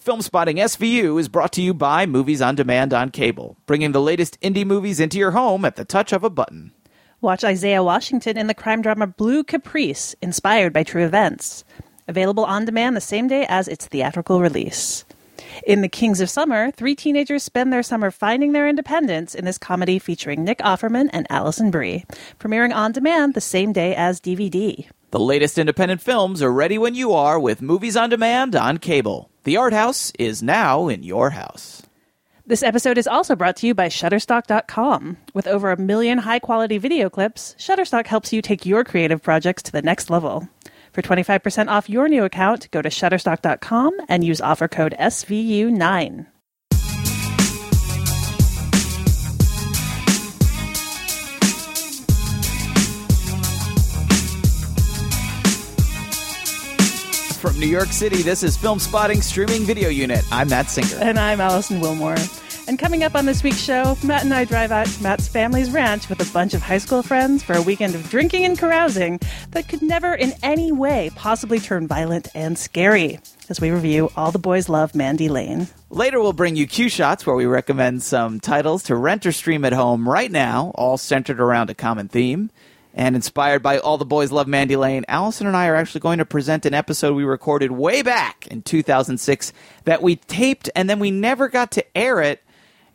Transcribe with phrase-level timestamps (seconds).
[0.00, 4.00] Film Spotting SVU is brought to you by Movies on Demand on Cable, bringing the
[4.00, 6.72] latest indie movies into your home at the touch of a button.
[7.20, 11.64] Watch Isaiah Washington in the crime drama Blue Caprice, inspired by true events.
[12.08, 15.04] Available on demand the same day as its theatrical release.
[15.66, 19.58] In The Kings of Summer, three teenagers spend their summer finding their independence in this
[19.58, 22.06] comedy featuring Nick Offerman and Alison Brie,
[22.38, 24.88] premiering on demand the same day as DVD.
[25.10, 29.29] The latest independent films are ready when you are with Movies on Demand on Cable.
[29.44, 31.82] The Art House is now in your house.
[32.44, 35.16] This episode is also brought to you by Shutterstock.com.
[35.32, 39.62] With over a million high quality video clips, Shutterstock helps you take your creative projects
[39.62, 40.46] to the next level.
[40.92, 46.26] For 25% off your new account, go to Shutterstock.com and use offer code SVU9.
[57.40, 60.22] From New York City, this is Film Spotting Streaming Video Unit.
[60.30, 61.02] I'm Matt Singer.
[61.02, 62.68] And I'm Alison Willmore.
[62.68, 65.70] And coming up on this week's show, Matt and I drive out to Matt's family's
[65.70, 69.20] ranch with a bunch of high school friends for a weekend of drinking and carousing
[69.52, 73.18] that could never in any way possibly turn violent and scary.
[73.48, 75.66] As we review All the Boys Love Mandy Lane.
[75.88, 79.64] Later, we'll bring you Q Shots, where we recommend some titles to rent or stream
[79.64, 82.50] at home right now, all centered around a common theme.
[83.00, 86.18] And inspired by All the Boys Love Mandy Lane, Alison and I are actually going
[86.18, 90.98] to present an episode we recorded way back in 2006 that we taped and then
[90.98, 92.42] we never got to air it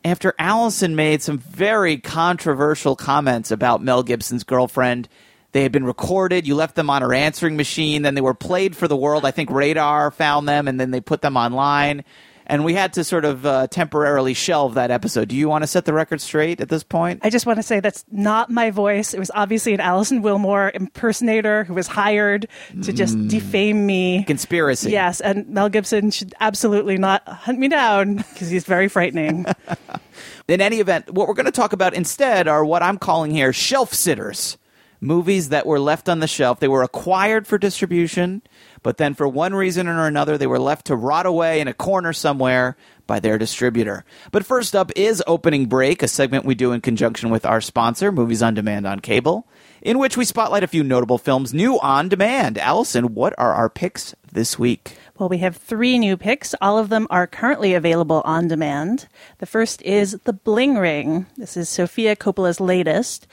[0.04, 5.10] after Alison made some very controversial comments about Mel Gibson's girlfriend.
[5.54, 6.46] They had been recorded.
[6.46, 8.04] You left them on her answering machine.
[8.04, 9.26] Then they were played for the world.
[9.26, 12.04] I think Radar found them and then they put them online
[12.48, 15.28] and we had to sort of uh, temporarily shelve that episode.
[15.30, 17.22] Do you want to set the record straight at this point?
[17.24, 19.14] I just want to say that's not my voice.
[19.14, 22.48] It was obviously an Alison Willmore impersonator who was hired
[22.84, 23.30] to just Mm.
[23.30, 24.24] defame me.
[24.26, 24.92] Conspiracy.
[24.92, 29.46] Yes, and Mel Gibson should absolutely not hunt me down because he's very frightening.
[30.48, 33.52] In any event, what we're going to talk about instead are what I'm calling here
[33.52, 34.58] shelf sitters.
[35.02, 36.60] Movies that were left on the shelf.
[36.60, 38.42] They were acquired for distribution,
[38.84, 41.74] but then for one reason or another, they were left to rot away in a
[41.74, 42.78] corner somewhere
[43.08, 44.04] by their distributor.
[44.32, 48.12] But first up is Opening Break, a segment we do in conjunction with our sponsor,
[48.12, 49.48] Movies on Demand on Cable,
[49.82, 52.58] in which we spotlight a few notable films new on demand.
[52.58, 54.98] Alison, what are our picks this week?
[55.18, 56.56] Well, we have three new picks.
[56.60, 59.08] All of them are currently available on demand.
[59.38, 61.28] The first is The Bling Ring.
[61.38, 63.28] This is Sofia Coppola's latest.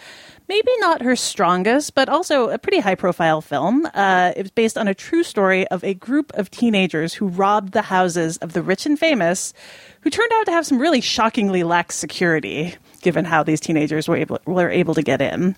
[0.48, 3.86] Maybe not her strongest, but also a pretty high profile film.
[3.94, 7.72] Uh, it was based on a true story of a group of teenagers who robbed
[7.72, 9.54] the houses of the rich and famous,
[10.00, 14.16] who turned out to have some really shockingly lax security, given how these teenagers were
[14.16, 15.56] able, were able to get in.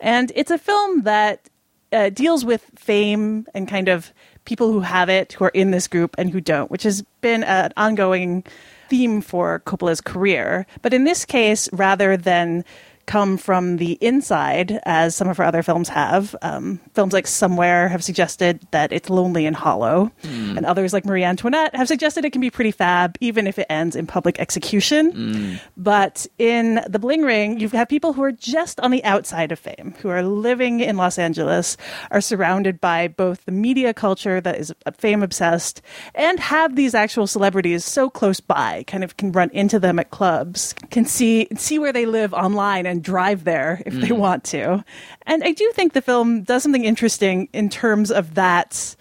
[0.00, 1.48] And it's a film that
[1.92, 4.12] uh, deals with fame and kind of
[4.44, 7.44] people who have it, who are in this group, and who don't, which has been
[7.44, 8.44] an ongoing
[8.88, 10.66] theme for Coppola's career.
[10.80, 12.64] But in this case, rather than
[13.06, 16.34] come from the inside, as some of her other films have.
[16.42, 20.56] Um, films like Somewhere have suggested that it's lonely and hollow, Hmm.
[20.56, 23.66] and others like Marie Antoinette have suggested it can be pretty fab, even if it
[23.68, 25.58] ends in public execution.
[25.76, 29.58] But in The Bling Ring, you have people who are just on the outside of
[29.58, 31.76] fame, who are living in Los Angeles,
[32.10, 35.82] are surrounded by both the media culture that is fame obsessed,
[36.14, 40.10] and have these actual celebrities so close by, kind of can run into them at
[40.10, 44.84] clubs, can see see where they live online and drive there if they want to.
[45.26, 48.94] And I do think the film does something interesting in terms of that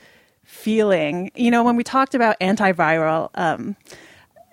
[0.43, 1.31] feeling.
[1.35, 3.75] You know, when we talked about antiviral, um,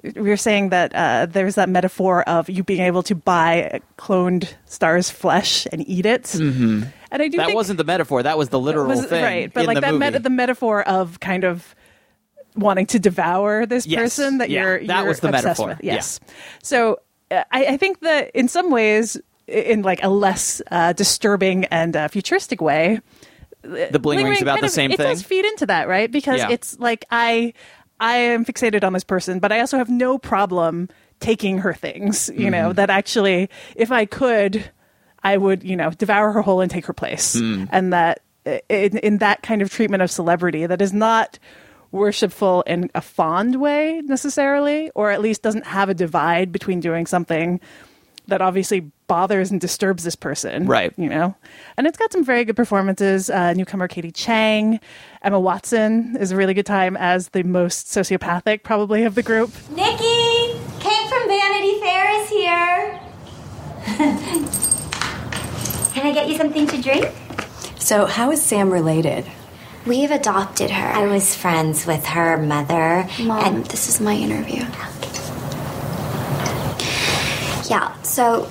[0.03, 3.81] we were saying that uh, there's that metaphor of you being able to buy a
[3.97, 6.23] cloned star's flesh and eat it.
[6.25, 6.83] Mm-hmm.
[7.11, 8.23] And I do That wasn't the metaphor.
[8.23, 9.23] That was the literal was- thing.
[9.25, 11.75] right, but like the that meta- the metaphor of kind of
[12.55, 14.01] wanting to devour this Yes.
[14.01, 15.69] person that Yeah, you're that you're was the obsessed metaphor.
[15.69, 15.81] with.
[15.85, 15.95] Yeah.
[15.95, 16.21] Yes.
[16.63, 16.99] So
[17.31, 19.17] uh, I, I think that in some ways,
[19.49, 23.01] in like a less uh, disturbing and uh, futuristic way,
[23.63, 25.07] The bling, ring's Ring about the of- same it thing.
[25.09, 26.11] does feed into that, right?
[26.11, 26.51] Because Yeah.
[26.51, 27.55] it's like I
[28.01, 30.89] I am fixated on this person, but I also have no problem
[31.21, 32.29] taking her things.
[32.29, 32.51] You Mm-hmm.
[32.51, 34.71] know that actually, if I could,
[35.25, 37.69] I would you know devour her whole and take her place, Mm.
[37.73, 38.21] and that
[38.69, 41.39] in, in that kind of treatment of celebrity that is not
[41.91, 47.07] worshipful in a fond way necessarily, or at least doesn't have a divide between doing
[47.07, 47.61] something
[48.29, 50.67] that obviously bothers and disturbs this person.
[50.67, 50.93] Right.
[50.97, 51.35] You know?
[51.77, 53.29] And it's got some very good performances.
[53.29, 54.81] Uh, newcomer Katie Chang,
[55.23, 59.51] Emma Watson is a really good time as the most sociopathic, probably, of the group.
[59.71, 63.01] Nikki, Kate from Vanity Fair is here.
[65.95, 67.13] Can I get you something to drink?
[67.79, 69.27] So, how is Sam related?
[69.87, 70.87] We've adopted her.
[70.87, 73.09] I was friends with her mother.
[73.23, 74.65] Mom, and this is my interview.
[77.69, 78.49] Yeah, so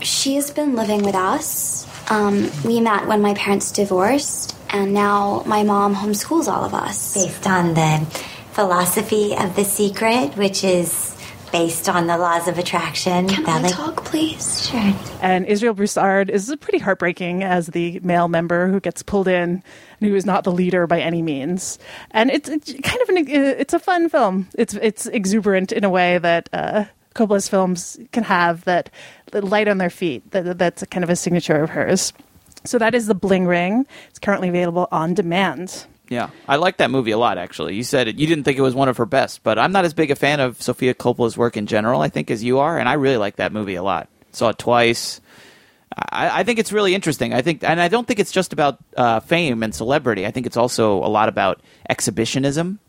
[0.00, 1.86] she has been living with us.
[2.10, 7.14] Um, we met when my parents divorced, and now my mom homeschools all of us.
[7.14, 8.06] based on the
[8.52, 11.16] philosophy of the secret, which is
[11.52, 13.28] based on the laws of attraction.
[13.28, 14.68] Can that, I like- talk, please?
[14.68, 14.94] Sure.
[15.20, 19.62] And Israel Broussard is pretty heartbreaking as the male member who gets pulled in
[20.00, 21.78] and who is not the leader by any means.
[22.12, 24.48] And it's, it's kind of an it's a fun film.
[24.56, 26.84] It's it's exuberant in a way that uh,
[27.14, 28.90] Coppola's films can have that,
[29.32, 30.30] light on their feet.
[30.32, 32.12] That that's kind of a signature of hers.
[32.64, 33.86] So that is the Bling Ring.
[34.08, 35.86] It's currently available on demand.
[36.08, 37.38] Yeah, I like that movie a lot.
[37.38, 38.18] Actually, you said it.
[38.18, 40.16] You didn't think it was one of her best, but I'm not as big a
[40.16, 42.00] fan of Sofia Coppola's work in general.
[42.00, 44.08] I think as you are, and I really like that movie a lot.
[44.32, 45.20] Saw it twice.
[45.96, 47.32] I, I think it's really interesting.
[47.32, 50.26] I think, and I don't think it's just about uh, fame and celebrity.
[50.26, 52.80] I think it's also a lot about exhibitionism.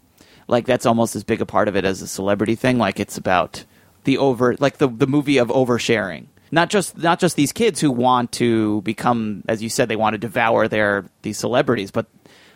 [0.48, 2.80] Like that's almost as big a part of it as a celebrity thing.
[2.80, 3.64] Like it's about
[4.04, 6.26] the over, like the the movie of oversharing.
[6.52, 10.14] Not just not just these kids who want to become, as you said, they want
[10.16, 12.08] to devour their these celebrities, but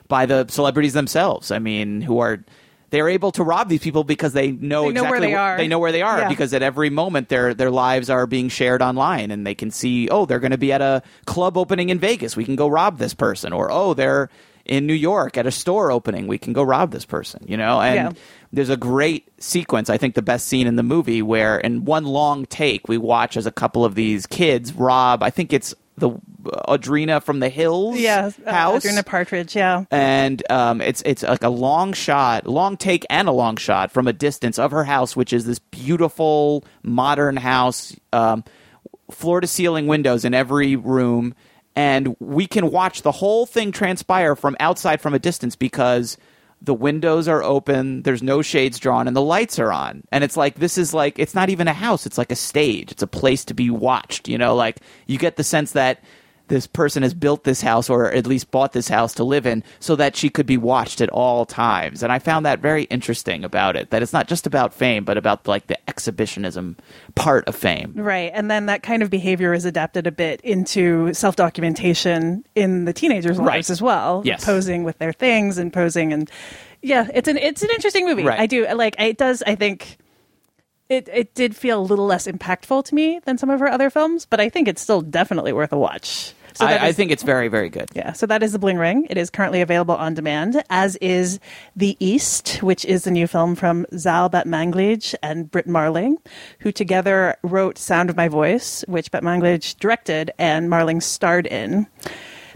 [0.07, 1.49] by the celebrities themselves.
[1.51, 2.43] I mean, who are
[2.91, 5.57] they're able to rob these people because they know They know exactly where they are.
[5.57, 6.29] They know where they are Yeah.
[6.29, 10.07] because at every moment their their lives are being shared online and they can see,
[10.09, 12.35] oh, they're going to be at a club opening in Vegas.
[12.37, 14.29] We can go rob this person, or oh, they're
[14.65, 16.27] in New York at a store opening.
[16.27, 17.43] We can go rob this person.
[17.47, 18.11] You know, and Yeah.
[18.53, 19.89] there's a great sequence.
[19.89, 23.37] I think the best scene in the movie where in one long take we watch
[23.37, 25.21] as a couple of these kids rob.
[25.23, 29.55] I think it's the uh, Audrina from the Hills Yeah, uh, house Audrina Patridge.
[29.55, 29.85] Yeah.
[29.91, 34.05] and um, it's it's like a long shot, long take, and a long shot from
[34.07, 38.43] a distance of her house, which is this beautiful modern house, um,
[39.09, 41.33] floor to ceiling windows in every room,
[41.75, 46.17] and we can watch the whole thing transpire from outside from a distance because
[46.61, 50.03] the windows are open, there's no shades drawn, and the lights are on.
[50.11, 52.91] And it's like this is like it's not even a house; it's like a stage.
[52.91, 54.27] It's a place to be watched.
[54.27, 56.03] You know, like you get the sense that
[56.47, 59.63] this person has built this house or at least bought this house to live in
[59.79, 63.43] so that she could be watched at all times and i found that very interesting
[63.43, 66.75] about it that it's not just about fame but about like the exhibitionism
[67.15, 68.31] part of fame Right.
[68.33, 72.93] And then that kind of behavior is adapted a bit into self documentation in the
[72.93, 73.69] teenagers' lives Right.
[73.69, 74.21] as well.
[74.25, 74.43] Yes.
[74.45, 76.29] Posing with their things and posing and
[76.81, 78.23] yeah, it's an it's an interesting movie.
[78.23, 78.39] Right.
[78.39, 79.97] I do like it does I think
[80.89, 83.89] it it did feel a little less impactful to me than some of her other
[83.89, 86.33] films, but I think it's still definitely worth a watch.
[86.55, 89.07] So I, I think it's very very good yeah, so that is The Bling Ring.
[89.09, 91.39] It is currently available on demand, as is
[91.75, 96.17] The East, which is the new film from Zal Batmanglij and Britt Marling,
[96.59, 101.87] who together wrote Sound of My Voice, which Batmanglij directed and Marling starred in.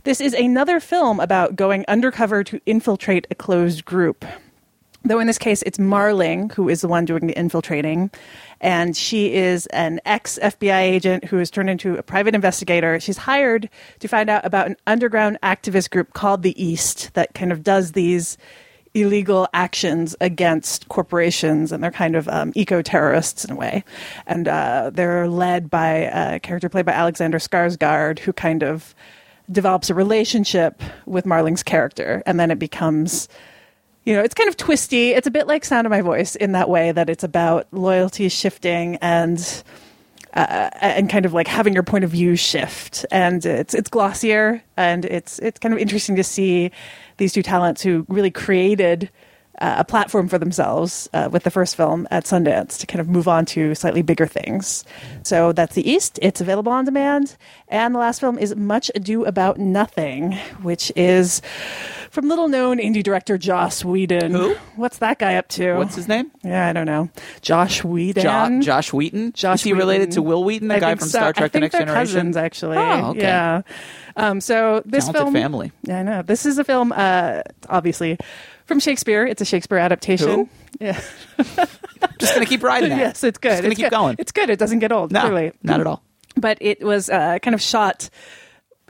[0.03, 4.25] This is another film about going undercover to infiltrate a closed group.
[5.03, 8.11] Though in this case, it's Marling who is the one doing the infiltrating.
[8.61, 12.99] And she is an ex FBI agent who has turned into a private investigator.
[12.99, 17.51] She's hired to find out about an underground activist group called the East that kind
[17.51, 18.37] of does these
[18.93, 23.83] illegal actions against corporations, and they're kind of um, eco terrorists in a way.
[24.25, 28.95] And uh, they're led by a character played by Alexander Skarsgård, who kind of
[29.51, 33.27] develops a relationship with Marling's character, and then it becomes
[34.05, 35.11] you know, it's kind of twisty.
[35.11, 38.29] It's a bit like Sound of My Voice in that way that it's about loyalty
[38.29, 39.63] shifting and
[40.33, 43.05] uh, and kind of like having your point of view shift.
[43.11, 46.71] And it's it's glossier and it's it's kind of interesting to see
[47.17, 49.09] these two talents who really created
[49.59, 53.07] uh, a platform for themselves uh, with the first film at Sundance to kind of
[53.09, 54.83] move on to slightly bigger things.
[55.23, 56.17] So that's The East.
[56.21, 57.35] It's available on demand.
[57.67, 61.41] And the last film is Much Ado About Nothing, which is
[62.09, 64.31] from little known indie director Joss Whedon.
[64.31, 64.55] Who?
[64.75, 65.75] What's that guy up to?
[65.75, 66.31] What's his name?
[66.43, 67.09] Yeah, I don't know.
[67.41, 68.61] Josh Whedon.
[68.61, 69.33] Jo- Josh Wheaton.
[69.33, 71.19] Josh Is he related to Wil Wheaton, the I guy think from so.
[71.19, 72.15] Star Trek: I The think Next they're Generation?
[72.15, 72.77] Cousins, actually.
[72.77, 73.19] Oh, okay.
[73.19, 73.61] Yeah.
[74.15, 75.71] Um, so this Talented film, family.
[75.83, 76.21] Yeah, I know.
[76.23, 78.17] This is a film, uh, obviously
[78.69, 79.25] from Shakespeare.
[79.27, 80.29] It's a Shakespeare adaptation.
[80.29, 80.49] Who?
[80.79, 81.01] Yeah.
[82.19, 82.97] Just gonna keep riding that.
[82.99, 83.49] yes, it's good.
[83.49, 83.91] Just gonna it's keep good.
[83.91, 84.15] going.
[84.19, 84.49] It's good.
[84.49, 85.11] It doesn't get old.
[85.11, 86.01] no, Clearly, not at all.
[86.37, 88.09] but it was uh, kind of shot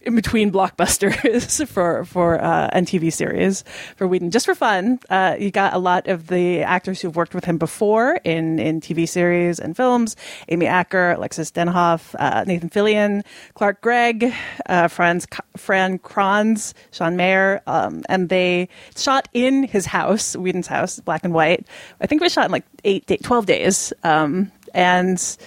[0.09, 3.63] in between blockbusters for for uh, and TV series
[3.95, 4.99] for Whedon, just for fun.
[5.09, 8.81] Uh, you got a lot of the actors who've worked with him before in in
[8.81, 10.15] TV series and films:
[10.49, 13.23] Amy Acker, Alexis Denisof, uh, Nathan Fillion,
[13.53, 14.33] Clark Gregg,
[14.65, 20.99] uh, Franz Fran Kranz, Sean Maher, um, and they shot in his house, Whedon's house,
[20.99, 21.65] black and white.
[22.01, 25.37] I think it was shot in like eight, day, twelve days, um, and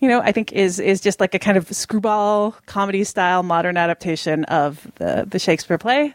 [0.00, 3.76] you know, I think is is just like a kind of screwball comedy style modern
[3.76, 6.14] adaptation of the the Shakespeare play.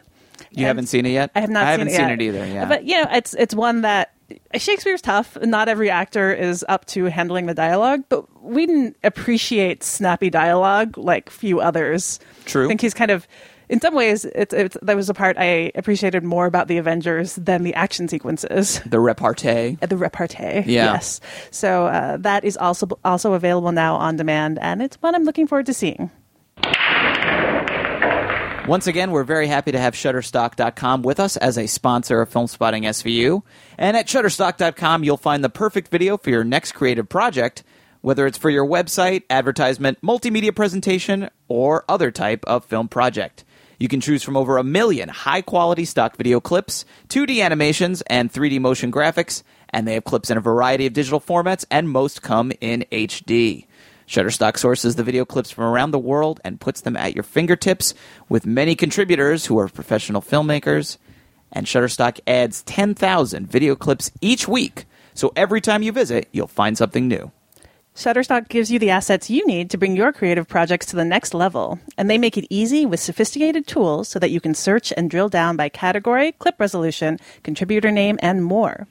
[0.50, 1.30] You And haven't seen it yet.
[1.34, 1.64] I have not.
[1.64, 2.46] I haven't seen, seen it, it either.
[2.46, 4.12] Yeah, but you know, it's it's one that
[4.54, 5.36] Shakespeare's tough.
[5.42, 11.30] Not every actor is up to handling the dialogue, but Whedon appreciate snappy dialogue like
[11.30, 12.20] few others.
[12.44, 12.64] True.
[12.64, 13.26] I think he's kind of.
[13.68, 17.34] In some ways, it's, it's, that was the part I appreciated more about the Avengers
[17.36, 19.78] than the action sequences the repartee.
[19.80, 20.62] the repartee.
[20.66, 20.92] Yeah.
[20.94, 21.20] Yes.
[21.50, 25.46] So uh, that is also also available now on demand, and it's one I'm looking
[25.46, 26.10] forward to seeing.
[28.66, 32.46] Once again, we're very happy to have Shutterstock.com with us as a sponsor of Film
[32.46, 33.42] Spotting SVU.
[33.76, 37.62] And at Shutterstock.com, you'll find the perfect video for your next creative project,
[38.00, 43.44] whether it's for your website, advertisement, multimedia presentation, or other type of film project.
[43.84, 48.32] You can choose from over a million high quality stock video clips, 2D animations, and
[48.32, 52.22] 3D motion graphics, and they have clips in a variety of digital formats, and most
[52.22, 53.66] come in HD.
[54.08, 57.92] Shutterstock sources the video clips from around the world and puts them at your fingertips
[58.26, 60.96] with many contributors who are professional filmmakers.
[61.52, 66.78] And Shutterstock adds 10,000 video clips each week, so every time you visit, you'll find
[66.78, 67.32] something new.
[67.94, 71.32] Shutterstock gives you the assets you need to bring your creative projects to the next
[71.32, 75.08] level, and they make it easy with sophisticated tools so that you can search and
[75.08, 78.88] drill down by category, clip resolution, contributor name, and more.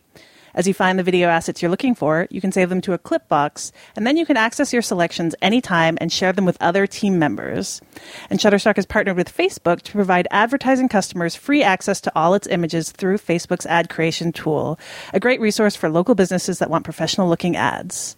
[0.56, 2.98] As you find the video assets you're looking for, you can save them to a
[2.98, 6.88] clip box, and then you can access your selections anytime and share them with other
[6.88, 7.82] team members.
[8.30, 12.48] And Shutterstock has partnered with Facebook to provide advertising customers free access to all its
[12.48, 14.80] images through Facebook's ad creation tool,
[15.12, 18.16] a great resource for local businesses that want professional looking ads.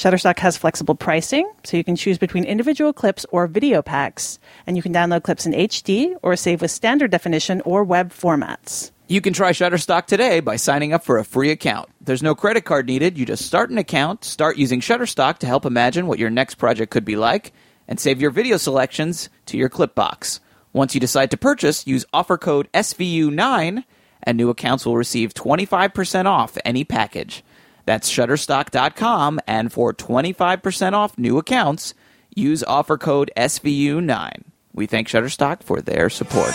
[0.00, 4.74] Shutterstock has flexible pricing, so you can choose between individual clips or video packs, and
[4.74, 8.92] you can download clips in HD or save with standard definition or web formats.
[9.08, 11.90] You can try Shutterstock today by signing up for a free account.
[12.00, 13.18] There's no credit card needed.
[13.18, 16.90] You just start an account, start using Shutterstock to help imagine what your next project
[16.90, 17.52] could be like,
[17.86, 20.40] and save your video selections to your clip box.
[20.72, 23.84] Once you decide to purchase, use offer code SVU9
[24.22, 27.44] and new accounts will receive 25% off any package.
[27.86, 31.94] That's shutterstock.com and for 25% off new accounts,
[32.34, 34.42] use offer code SVU9.
[34.72, 36.54] We thank Shutterstock for their support.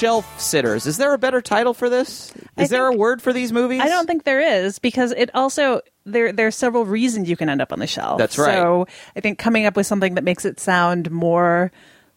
[0.00, 0.86] Shelf sitters.
[0.86, 2.32] Is there a better title for this?
[2.56, 3.80] Is there a word for these movies?
[3.82, 7.48] I don't think there is because it also there there are several reasons you can
[7.48, 8.18] end up on the shelf.
[8.18, 8.54] That's right.
[8.54, 11.70] So I think coming up with something that makes it sound more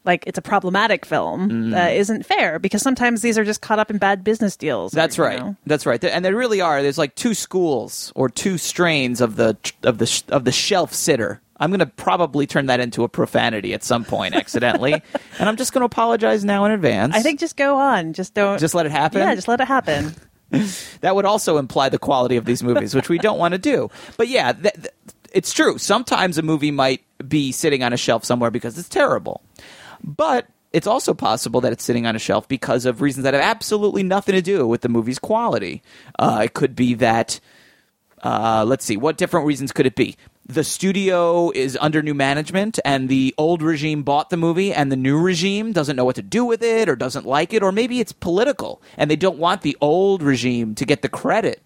[0.05, 1.73] like it's a problematic film Mm-hmm.
[1.73, 4.91] uh, isn't fair because sometimes these are just caught up in bad business deals.
[4.91, 5.39] That's you right.
[5.39, 5.55] know.
[5.65, 6.03] That's right.
[6.03, 6.81] And there really are.
[6.81, 11.39] There's like two schools or two strains of the of the of the shelf sitter.
[11.63, 14.91] I'm going to probably turn that into a profanity at some point accidentally,
[15.39, 17.15] and I'm just going to apologize now in advance.
[17.15, 18.11] I think just go on.
[18.11, 18.59] Just don't.
[18.59, 19.19] just let it happen.
[19.19, 20.13] yeah, just let it happen.
[20.99, 23.89] that would also imply the quality of these movies, which we don't want to do.
[24.17, 24.93] But yeah, th- th-
[25.31, 25.77] it's true.
[25.77, 29.41] Sometimes a movie might be sitting on a shelf somewhere because it's terrible.
[30.03, 33.41] But it's also possible that it's sitting on a shelf because of reasons that have
[33.41, 35.81] absolutely nothing to do with the movie's quality.
[36.19, 37.39] Uh, it could be that,
[38.21, 40.17] uh, let's see, what different reasons could it be?
[40.45, 44.97] The studio is under new management, and the old regime bought the movie, and the
[44.97, 48.01] new regime doesn't know what to do with it, or doesn't like it, or maybe
[48.01, 51.61] it's political, and they don't want the old regime to get the credit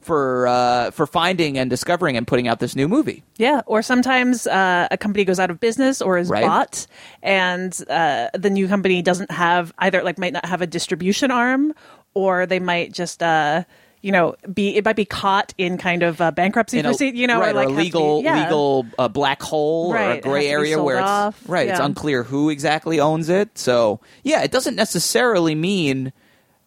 [0.00, 3.22] for uh, for finding and discovering and putting out this new movie.
[3.36, 6.42] Yeah, or sometimes uh, a company goes out of business or is Right.
[6.42, 6.88] bought,
[7.22, 11.74] and uh, the new company doesn't have either, like, might not have a distribution arm,
[12.14, 13.62] or they might just, uh,
[14.02, 17.16] you know, be it might be caught in kind of a bankruptcy In a- proceed,
[17.16, 18.44] you know, right, or like a have to be- legal yeah.
[18.44, 21.68] legal uh, black hole or a gray has to be area where it's off, right.
[21.68, 23.58] It's unclear who exactly owns it.
[23.58, 26.12] So yeah, it doesn't necessarily mean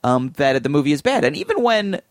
[0.03, 1.23] um, that the movie is bad.
[1.23, 2.01] And even when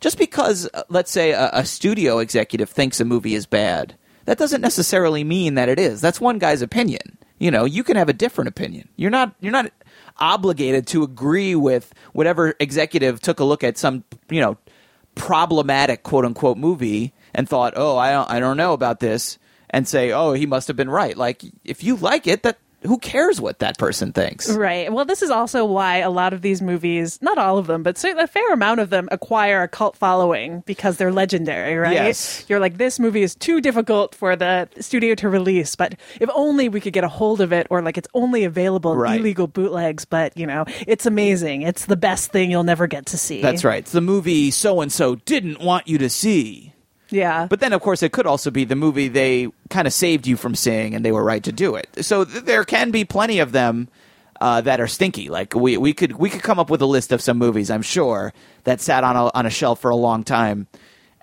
[0.00, 3.94] just because uh, let's say a, a studio executive thinks a movie is bad,
[4.24, 6.00] that doesn't necessarily mean that it is.
[6.00, 7.18] That's one guy's opinion.
[7.38, 8.88] You know, you can have a different opinion.
[8.96, 9.70] You're not you're not
[10.18, 14.56] obligated to agree with whatever executive took a look at some, you know,
[15.14, 19.38] problematic quote unquote movie and thought, "Oh, I don't I don't know about this."
[19.70, 22.98] And say, "Oh, he must have been right." Like if you like it, that who
[22.98, 24.50] cares what that person thinks?
[24.50, 24.92] Right.
[24.92, 28.02] Well, this is also why a lot of these movies, not all of them, but
[28.04, 31.94] a fair amount of them acquire a cult following because they're legendary, right?
[31.94, 32.44] Yes.
[32.48, 36.68] You're like, this movie is too difficult for the studio to release, but if only
[36.68, 39.20] we could get a hold of it, or like it's only available in Right.
[39.20, 41.62] illegal bootlegs, but you know, it's amazing.
[41.62, 43.40] It's the best thing you'll never get to see.
[43.40, 43.78] That's right.
[43.78, 46.73] It's the movie so and so didn't want you to see.
[47.10, 47.46] Yeah.
[47.48, 50.36] But then, of course, it could also be the movie they kind of saved you
[50.36, 51.88] from seeing, and they were right to do it.
[52.00, 53.88] So th- there can be plenty of them
[54.40, 55.28] uh, that are stinky.
[55.28, 57.82] Like we we could we could come up with a list of some movies, I'm
[57.82, 58.32] sure,
[58.64, 60.66] that sat on a, on a shelf for a long time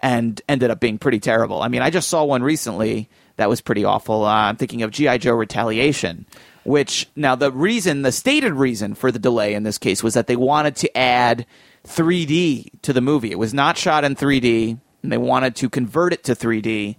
[0.01, 1.61] and ended up being pretty terrible.
[1.61, 4.25] I mean, I just saw one recently that was pretty awful.
[4.25, 6.25] Uh, I'm thinking of GI Joe Retaliation.
[6.63, 10.27] Which now the reason, the stated reason for the delay in this case was that
[10.27, 11.47] they wanted to add
[11.88, 13.31] 3D to the movie.
[13.31, 16.96] It was not shot in 3D, and they wanted to convert it to 3D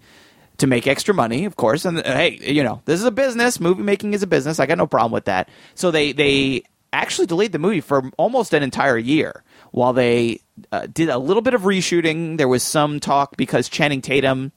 [0.58, 1.84] to make extra money, of course.
[1.84, 3.60] And hey, you know, this is a business.
[3.60, 4.60] Movie making is a business.
[4.60, 5.48] I got no problem with that.
[5.74, 10.40] So they they actually delayed the movie for almost an entire year while they
[10.70, 12.36] uh, did a little bit of reshooting.
[12.38, 14.52] There was some talk because Channing Tatum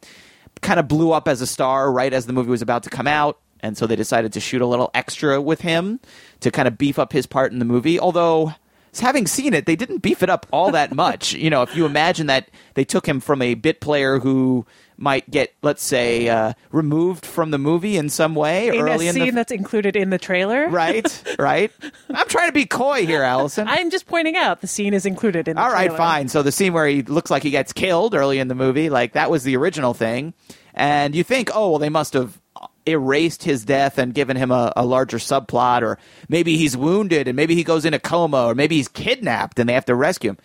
[0.62, 3.08] kind of blew up as a star right as the movie was about to come
[3.08, 3.40] out.
[3.62, 6.00] And so they decided to shoot a little extra with him
[6.42, 8.00] to kind of beef up his part in the movie.
[8.00, 8.54] Although,
[9.00, 11.34] having seen it, they didn't beef it up all that much.
[11.34, 14.66] you know, if you imagine that they took him from a bit player who
[14.98, 19.08] might get, let's say, uh, removed from the movie in some way in a early
[19.08, 19.32] in scene the.
[19.32, 20.70] that's included in the trailer.
[20.70, 21.72] Right, right.
[22.10, 23.68] I'm trying to be coy here, Alison.
[23.68, 25.98] I'm just pointing out the scene is included in the All right, trailer.
[25.98, 26.28] fine.
[26.30, 29.14] So the scene where he looks like he gets killed early in the movie, like
[29.14, 30.34] that was the original thing.
[30.74, 32.40] And you think, oh, well, they must have
[32.88, 35.98] erased his death and given him a, a larger subplot, or
[36.30, 39.68] maybe he's wounded and maybe he goes in a coma, or maybe he's kidnapped and
[39.68, 40.38] they have to rescue him.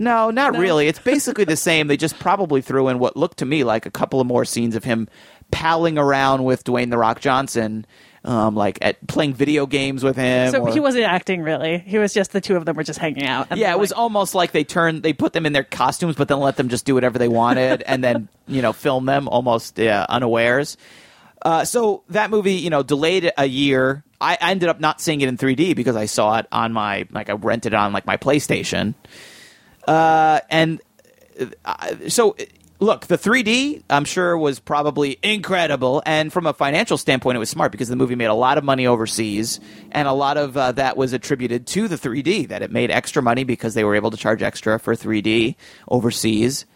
[0.00, 0.86] No, not really.
[0.86, 1.88] It's basically the same.
[1.88, 4.76] They just probably threw in what looked to me like a couple of more scenes
[4.76, 5.08] of him
[5.50, 7.84] palling around with Dwayne the Rock Johnson,
[8.24, 10.52] um, like at playing video games with him.
[10.52, 11.78] So or- he wasn't acting really.
[11.78, 13.56] He was just the two of them were just hanging out.
[13.56, 16.28] yeah, it like- was almost like they turned, they put them in their costumes, but
[16.28, 19.80] then let them just do whatever they wanted, and then you know film them almost
[19.80, 20.76] uh, unawares.
[21.42, 24.04] Uh, so that movie, you know, delayed a year.
[24.20, 27.30] I, ended up not seeing it in 3D because I saw it on my like
[27.30, 28.94] I rented it on like my PlayStation.
[29.86, 30.80] Uh, and
[31.64, 32.36] uh, so
[32.80, 37.50] look, the 3D I'm sure was probably incredible, and from a financial standpoint, it was
[37.50, 39.60] smart because the movie made a lot of money overseas,
[39.92, 43.22] and a lot of uh, that was attributed to the 3D that it made extra
[43.22, 45.56] money because they were able to charge extra for 3D
[45.88, 46.66] overseas.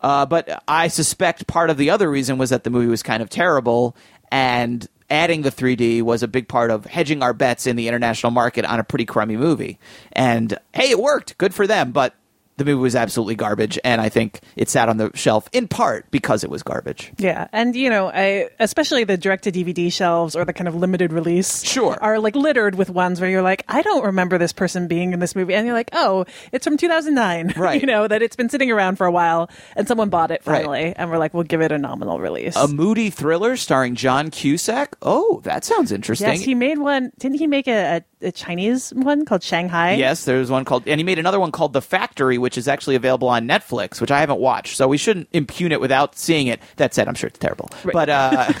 [0.00, 3.22] Uh, but I suspect part of the other reason was that the movie was kind
[3.22, 3.96] of terrible,
[4.30, 8.32] and adding the 3D was a big part of hedging our bets in the international
[8.32, 9.78] market on a pretty crummy movie.
[10.12, 11.38] And hey, it worked.
[11.38, 11.92] Good for them.
[11.92, 12.14] But
[12.56, 16.10] the movie was absolutely garbage, and I think it sat on the shelf in part
[16.10, 17.12] because it was garbage.
[17.18, 20.74] Yeah, and you know, I especially the direct to DVD shelves or the kind of
[20.74, 21.98] limited release, Sure.
[22.00, 25.20] are like littered with ones where you're like, I don't remember this person being in
[25.20, 27.80] this movie, and you're like, oh, it's from 2009, Right.
[27.80, 30.62] you know, that it's been sitting around for a while, and someone bought it Right.
[30.62, 32.56] finally, and we're like, we'll give it a nominal release.
[32.56, 34.96] A moody thriller starring John Cusack.
[35.02, 36.28] Oh, that sounds interesting.
[36.28, 37.12] yes, he made one.
[37.18, 39.94] Didn't he make a, a, a Chinese one called Shanghai?
[39.94, 42.96] Yes, there's one called, and he made another one called The Factory, which is actually
[42.96, 44.76] available on Netflix, which I haven't watched.
[44.76, 46.60] So we shouldn't impugn it without seeing it.
[46.76, 47.70] That said, I'm sure it's terrible.
[47.92, 48.52] But uh,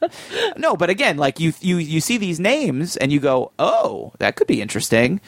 [0.56, 4.36] no, but again, like you, you, you see these names and you go, oh, that
[4.36, 5.20] could be interesting.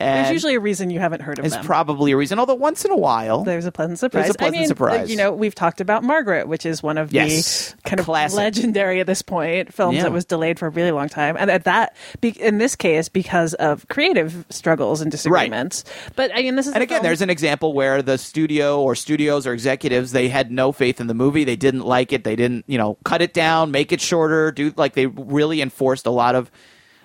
[0.00, 1.64] And There's usually a reason you haven't heard of is them.
[1.64, 2.38] probably a reason.
[2.38, 4.24] Although once in a while, There's a pleasant surprise.
[4.24, 5.10] There's a pleasant I mean, surprise.
[5.10, 7.72] You know, we've talked about Margaret, which is one of Yes.
[7.82, 8.36] the kind of Classic.
[8.36, 10.02] legendary at this point films Yeah.
[10.04, 13.54] that was delayed for a really long time, and at that, in this case, because
[13.54, 15.84] of creative struggles and disagreements.
[16.16, 18.94] But I mean, this is And again, film- there's an example where the studio or
[18.94, 21.44] studios or executives they had no faith in the movie.
[21.44, 22.24] They didn't like it.
[22.24, 24.50] They didn't, you know, cut it down, make it shorter.
[24.50, 26.50] Do like they really enforced a lot of,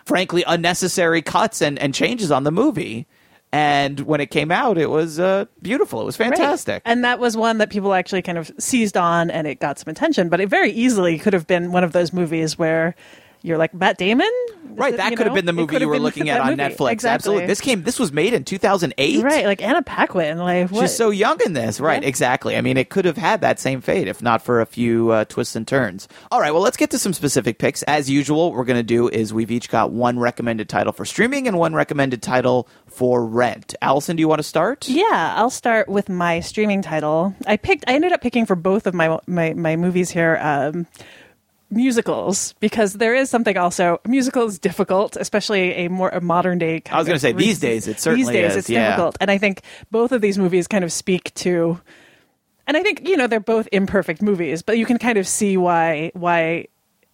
[0.10, 3.06] frankly, unnecessary cuts and, and changes on the movie.
[3.52, 6.02] And when it came out, it was uh, beautiful.
[6.02, 6.30] It was Right.
[6.30, 6.82] fantastic.
[6.86, 9.90] And that was one that people actually kind of seized on and it got some
[9.90, 10.30] attention.
[10.30, 12.96] But it very easily could have been one of those movies where
[13.42, 14.28] you're like, Matt Damon?
[14.72, 16.62] Is Right, it- that could have been the movie you were looking at on movie.
[16.62, 16.92] Netflix.
[16.92, 17.14] Exactly.
[17.16, 17.46] Absolutely.
[17.48, 17.84] This came.
[17.84, 19.24] This was made in 2008.
[19.24, 20.38] Right, like Anna Paquin.
[20.38, 20.82] Like, what?
[20.82, 22.02] She's so young in this, right?
[22.02, 22.08] Yeah.
[22.08, 22.56] Exactly.
[22.56, 25.26] I mean, it could have had that same fate if not for a few uh,
[25.26, 26.08] twists and turns.
[26.32, 27.82] All right, well, let's get to some specific picks.
[27.84, 31.04] As usual, what we're going to do is we've each got one recommended title for
[31.06, 33.76] streaming and one recommended title for rent.
[33.82, 34.88] Alison, do you want to start?
[34.88, 37.36] Yeah, I'll start with my streaming title.
[37.48, 37.84] I picked.
[37.88, 40.38] I ended up picking for both of my my, my movies here.
[40.42, 40.88] Um,
[41.72, 46.58] musicals because there is something also a musical is difficult especially a more a modern
[46.58, 48.70] day kind I was gonna of say, these days it certainly these days is, it's
[48.70, 48.90] yeah.
[48.90, 51.80] difficult and i think both of these movies kind of speak to
[52.66, 55.58] and i think you know they're both imperfect movies but you can kind of see
[55.58, 56.66] why why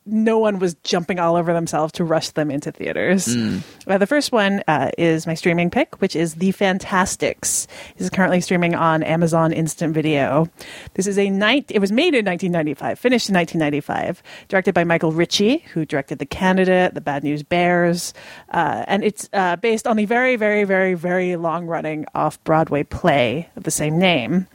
[0.05, 3.33] no one was jumping all over themselves to rush them into theaters.
[3.33, 3.59] Hmm.
[3.87, 7.67] Uh, the first one uh, is my streaming pick, which is The Fantasticks.
[7.97, 10.47] This is currently streaming on Amazon Instant Video.
[10.93, 11.65] This is a night.
[11.69, 16.25] It was made in 1995, finished in 1995, directed by Michael Ritchie, who directed The
[16.25, 18.13] Candidate, The Bad News Bears,
[18.51, 23.63] uh, and it's uh, based on the very, very, very, very long-running off-Broadway play of
[23.63, 24.47] the same name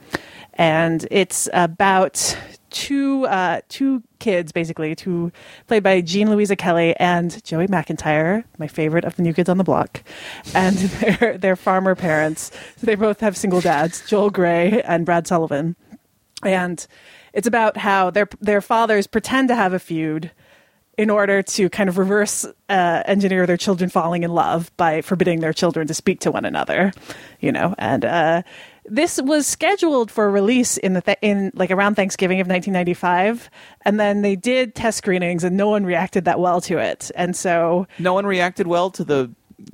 [0.55, 2.37] and it's about
[2.71, 5.31] two uh, two kids basically, two
[5.67, 9.57] played by Jean Louisa Kelly and Joey McIntyre, my favorite of the New Kids on
[9.57, 10.03] the Block,
[10.55, 12.51] and their their farmer parents.
[12.81, 15.75] They both have single dads, Joel Grey and Brad Sullivan,
[16.43, 16.85] and
[17.33, 20.31] it's about how their their fathers pretend to have a feud
[20.97, 25.39] in order to kind of reverse uh, engineer their children falling in love by forbidding
[25.39, 26.91] their children to speak to one another,
[27.39, 27.73] you know.
[27.77, 28.43] And uh,
[28.93, 33.49] this was scheduled for release in the th- in like around Thanksgiving of 1995,
[33.85, 37.35] and then they did test screenings, and no one reacted that well to it, and
[37.35, 39.31] so No one reacted well to the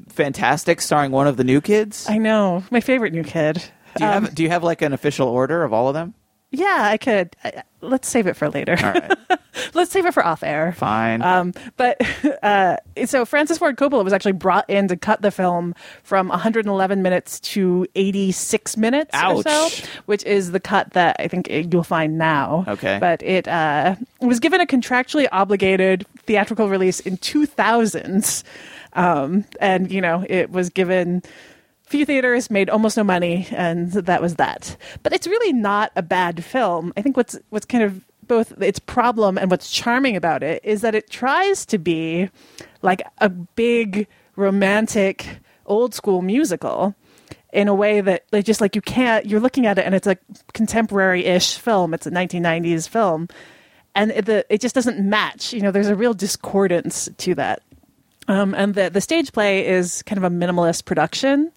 [0.10, 2.08] Fantastic starring one of the new kids.
[2.10, 3.64] I know my favorite new kid.
[3.96, 6.14] do you Um, have Do you have like an official order of all of them?
[6.52, 7.36] Yeah, I could.
[7.44, 8.78] I, let's save it for later.
[8.82, 9.40] All right,
[9.74, 10.74] let's save it for off air.
[10.74, 11.22] fine.
[11.22, 11.98] Um, but
[12.44, 17.02] uh, so Francis Ford Coppola was actually brought in to cut the film from 111
[17.02, 19.86] minutes to 86 minutes or so, Ouch.
[20.06, 22.64] which is the cut that I think you'll find now.
[22.68, 22.98] Okay.
[23.00, 28.44] But it uh, was given a contractually obligated theatrical release in 2000,
[28.94, 31.24] um, and you know it was given
[31.88, 34.76] few theaters made almost no money and that was that.
[35.04, 36.94] But it's really not a bad film.
[36.98, 40.82] I think what's what's kind of both its problem and what's charming about it is
[40.82, 42.30] that it tries to be
[42.82, 46.94] like a big romantic old school musical
[47.54, 50.08] in a way that like just like you can't you're looking at it and it's
[50.08, 50.18] a
[50.54, 51.94] contemporary-ish film.
[51.94, 53.30] It's a 1990s film.
[53.96, 55.54] And it, the, it just doesn't match.
[55.54, 57.64] You know there's a real discordance to that
[58.28, 61.52] um, and the the stage play is kind of a minimalist production,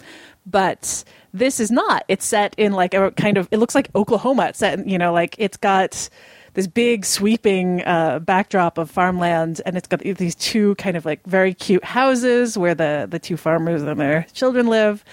[0.47, 2.05] but this is not.
[2.09, 3.49] It's set in like a kind of.
[3.51, 4.47] It looks like Oklahoma.
[4.47, 6.09] It's set, in, you know, like it's got
[6.55, 11.25] this big sweeping uh, backdrop of farmland, and it's got these two kind of like
[11.27, 15.05] very cute houses where the the two farmers and their children live.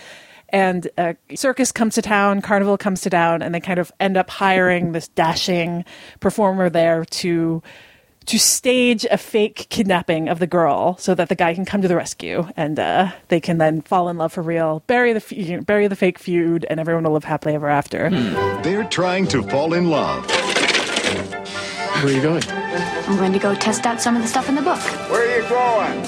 [0.50, 4.16] And a circus comes to town, carnival comes to town, and they kind of end
[4.16, 5.84] up hiring this dashing
[6.22, 7.62] performer there to
[8.28, 11.88] to stage a fake kidnapping of the girl so that the guy can come to
[11.88, 15.60] the rescue and uh, they can then fall in love for real, bury the fe-
[15.62, 18.10] bury the fake feud, and everyone will live happily ever after.
[18.64, 20.30] They're trying to fall in love.
[22.04, 22.44] Where are you going?
[22.48, 24.80] I'm going to go test out some of the stuff in the book.
[25.10, 26.06] Where are you going?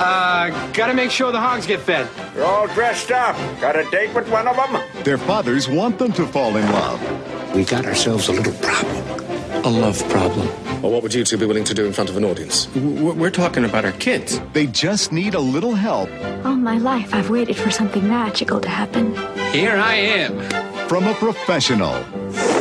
[0.00, 2.08] Uh, gotta make sure the hogs get fed.
[2.34, 3.36] You're all dressed up.
[3.60, 4.82] Got a date with one of them?
[5.04, 7.54] Their fathers want them to fall in love.
[7.54, 9.64] We got ourselves a little problem.
[9.64, 10.48] A love problem.
[10.82, 12.66] Well, what would you two be willing to do in front of an audience?
[12.66, 14.40] W- We're talking about our kids.
[14.52, 16.10] They just need a little help
[16.44, 19.14] All my life, I've waited for something magical to happen.
[19.52, 20.88] Here I am.
[20.88, 21.94] from a professional.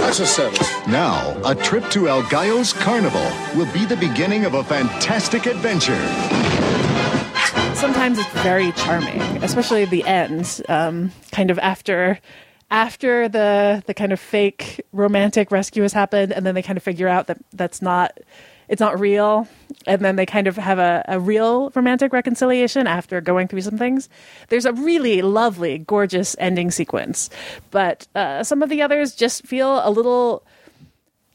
[0.06, 0.70] At your service.
[0.88, 5.98] Now, a trip to El Gallo's Carnival will be the beginning of a fantastic adventure.
[7.76, 12.20] Sometimes it's very charming, especially the end, um, kind of after
[12.72, 16.84] after the the kind of fake romantic rescue has happened, and then they kind of
[16.84, 18.18] figure out that that's not
[18.72, 19.50] it's not real,
[19.86, 23.78] and then they kind of have a, a real romantic reconciliation after going through some
[23.78, 24.08] things.
[24.48, 27.30] There's a really lovely, gorgeous ending sequence,
[27.70, 30.44] but uh, some of the others just feel a little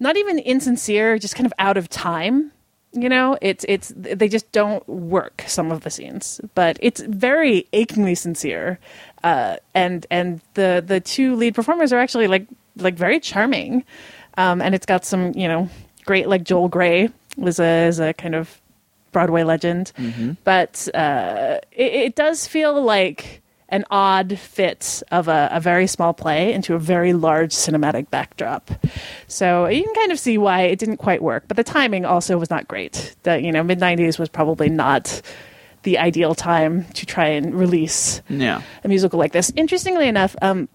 [0.00, 2.52] not even insincere, just kind of out of time.
[2.92, 7.66] You know, it's it's they just don't work some of the scenes, but it's very
[7.74, 8.78] achingly sincere,
[9.26, 13.84] uh, and and the the two lead performers are actually like like very charming,
[14.36, 15.68] um, and it's got some you know
[16.04, 18.60] great like Joel Grey was a is a kind of
[19.10, 19.90] Broadway legend,
[20.44, 26.14] but uh, it, it does feel like an odd fit of a, a very small
[26.14, 28.70] play into a very large cinematic backdrop.
[29.26, 32.38] So you can kind of see why it didn't quite work, but the timing also
[32.38, 33.16] was not great.
[33.24, 35.20] The you know mid '90s was probably not
[35.86, 38.60] the ideal time to try and release Yeah.
[38.84, 39.52] a musical like this.
[39.54, 40.68] Interestingly enough, um,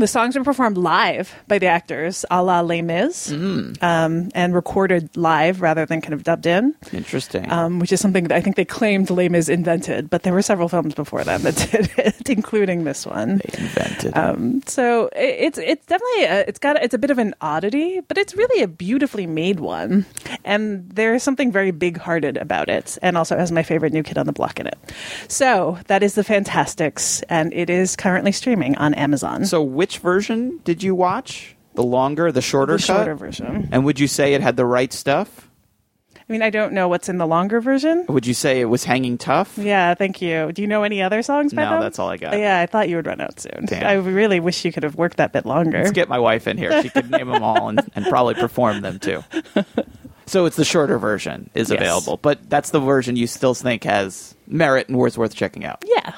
[0.00, 5.16] the songs were performed live by the actors, a la Les Mis, um, and recorded
[5.16, 7.50] live rather than kind of dubbed in, Interesting.
[7.50, 10.42] um, which is something that I think they claimed Les Mis invented, but there were
[10.42, 13.38] several films before them that did it, including this one.
[13.38, 14.16] They invented.
[14.16, 18.00] Um, so it, it's it's definitely a, it's got it's a bit of an oddity,
[18.00, 20.06] but it's really a beautifully made one,
[20.44, 24.26] and there's something very big-hearted about it, and also has my favorite new kid on
[24.26, 24.78] the block in it.
[25.28, 29.44] So that is the Fantasticks, and it is currently streaming on Amazon.
[29.44, 31.56] so, which version did you watch?
[31.74, 32.86] The longer, the shorter the cut?
[32.96, 33.46] shorter version.
[33.46, 33.74] Mm-hmm.
[33.74, 35.48] And would you say it had the right stuff?
[36.16, 38.04] I mean, I don't know what's in the longer version.
[38.08, 39.58] Would you say it was hanging tough?
[39.58, 40.52] Yeah, thank you.
[40.52, 41.80] Do you know any other songs by No, them?
[41.80, 42.38] that's all I got.
[42.38, 43.66] Yeah, I thought you would run out soon.
[43.66, 43.84] Damn.
[43.84, 45.78] I really wish you could have worked that bit longer.
[45.78, 46.82] Let's get my wife in here.
[46.82, 49.24] She could name them all and, and probably perform them too.
[50.26, 51.80] So it's the shorter version is Yes.
[51.80, 55.84] available, but that's the version you still think has merit and was worth checking out.
[55.86, 56.12] yeah.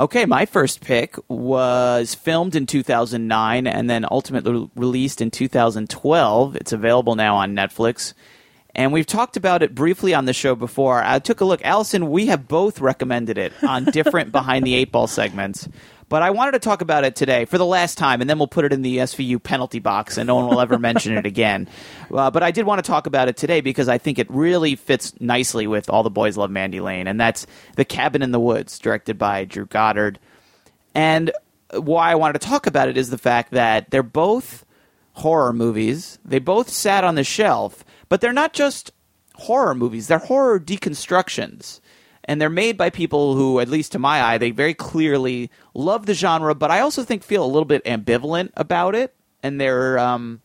[0.00, 6.56] Okay, my first pick was filmed in 2009 and then ultimately released in 2012.
[6.56, 8.14] It's available now on Netflix.
[8.74, 11.02] And we've talked about it briefly on the show before.
[11.04, 11.62] I took a look.
[11.66, 15.68] Alison, we have both recommended it on different behind the eight ball segments.
[16.10, 18.48] But I wanted to talk about it today for the last time, and then we'll
[18.48, 21.68] put it in the SVU penalty box, and no one will ever mention it again.
[22.12, 24.74] Uh, but I did want to talk about it today because I think it really
[24.74, 27.46] fits nicely with All the Boys Love Mandy Lane, and that's
[27.76, 30.18] The Cabin in the Woods, directed by Drew Goddard.
[30.92, 31.30] And
[31.72, 34.66] why I wanted to talk about it is the fact that they're both
[35.12, 36.18] horror movies.
[36.24, 38.90] They both sat on the shelf, but they're not just
[39.36, 41.80] horror movies, they're horror deconstructions.
[42.30, 46.06] And they're made by people who, at least to my eye, they very clearly love
[46.06, 49.16] the genre, but I also think feel a little bit ambivalent about it.
[49.42, 50.40] And they're um,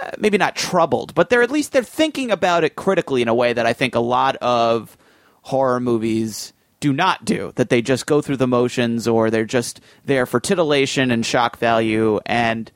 [0.00, 3.34] uh, maybe not troubled, but they're at least they're thinking about it critically in a
[3.34, 4.96] way that I think a lot of
[5.40, 7.50] horror movies do not do.
[7.56, 11.58] That they just go through the motions, or they're just there for titillation and shock
[11.58, 12.20] value.
[12.26, 12.70] And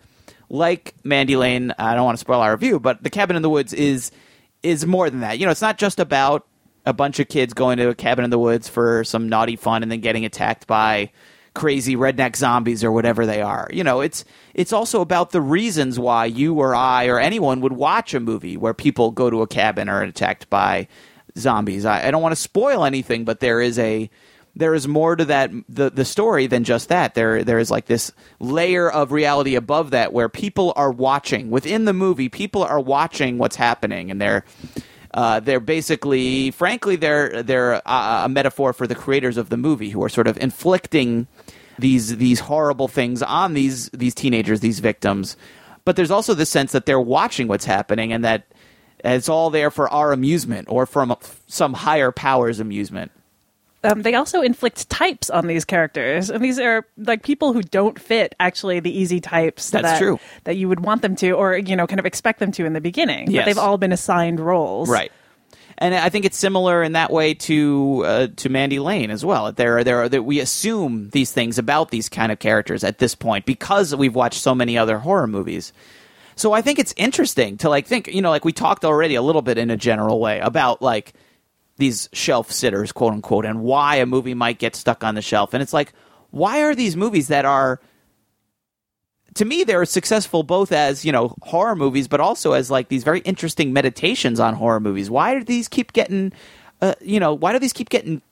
[0.51, 3.51] like Mandy Lane, I don't want to spoil our review, but The Cabin in the
[3.51, 4.11] Woods is
[4.65, 5.39] is more than that.
[5.39, 6.45] You know, it's not just about
[6.87, 9.83] a bunch of kids going to a cabin in the woods for some naughty fun
[9.83, 11.11] and then getting attacked by
[11.53, 13.69] crazy redneck zombies or whatever they are.
[13.73, 17.73] You know, it's it's also about the reasons why you or I or anyone would
[17.73, 20.87] watch a movie where people go to a cabin or are attacked by
[21.37, 21.85] zombies.
[21.85, 24.09] I, I don't want to spoil anything, but there is a
[24.55, 27.15] there is more to that the the story than just that.
[27.15, 31.85] There there is like this layer of reality above that where people are watching within
[31.85, 32.29] the movie.
[32.29, 34.45] People are watching what's happening, and they're
[35.17, 39.89] uh, they're basically, frankly, they're they're a, a metaphor for the creators of the movie
[39.89, 41.27] who are sort of inflicting
[41.79, 45.37] these these horrible things on these these teenagers, these victims.
[45.87, 48.47] But there's also the sense that they're watching what's happening, and that
[49.03, 53.11] it's all there for our amusement or from some higher powers' amusement.
[53.85, 58.01] Um, they also inflict types on these characters, and these are like people who don't
[58.01, 60.19] fit actually the easy types That's that, true.
[60.45, 62.73] that you would want them to, or you know, kind of expect them to in
[62.73, 63.31] the beginning.
[63.31, 63.43] Yes.
[63.43, 65.13] But they've all been assigned roles, Right.
[65.79, 69.53] And I think it's similar in that way to uh, to Mandy Lane as well.
[69.53, 73.15] There, there, are, that we assume these things about these kind of characters at this
[73.15, 75.75] point because we've watched so many other horror movies.
[76.35, 79.23] So I think it's interesting to like think, you know, like we talked already a
[79.23, 81.13] little bit in a general way about like
[81.77, 85.55] these shelf sitters, quote unquote, and why a movie might get stuck on the shelf.
[85.55, 85.93] And it's like,
[86.31, 87.81] why are these movies that are
[89.35, 93.05] to me they're successful both as you know horror movies but also as like these
[93.05, 96.33] very interesting meditations on horror movies why do these keep getting
[96.81, 98.23] uh, you know why do these keep getting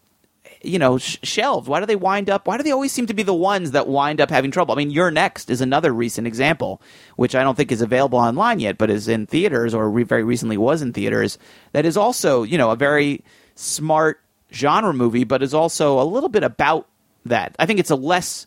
[0.64, 1.68] you know sh- shelved.
[1.68, 3.86] Why do they wind up why do they always seem to be the ones that
[3.86, 4.74] wind up having trouble?
[4.74, 6.80] I mean your next is another recent example
[7.16, 10.24] which i don't think is available online yet but is in theaters or re- very
[10.24, 11.38] recently was in theaters
[11.72, 13.22] that is also you know a very
[13.54, 14.20] smart
[14.52, 16.88] genre movie but is also a little bit about
[17.26, 17.54] that.
[17.58, 18.46] I think it's a less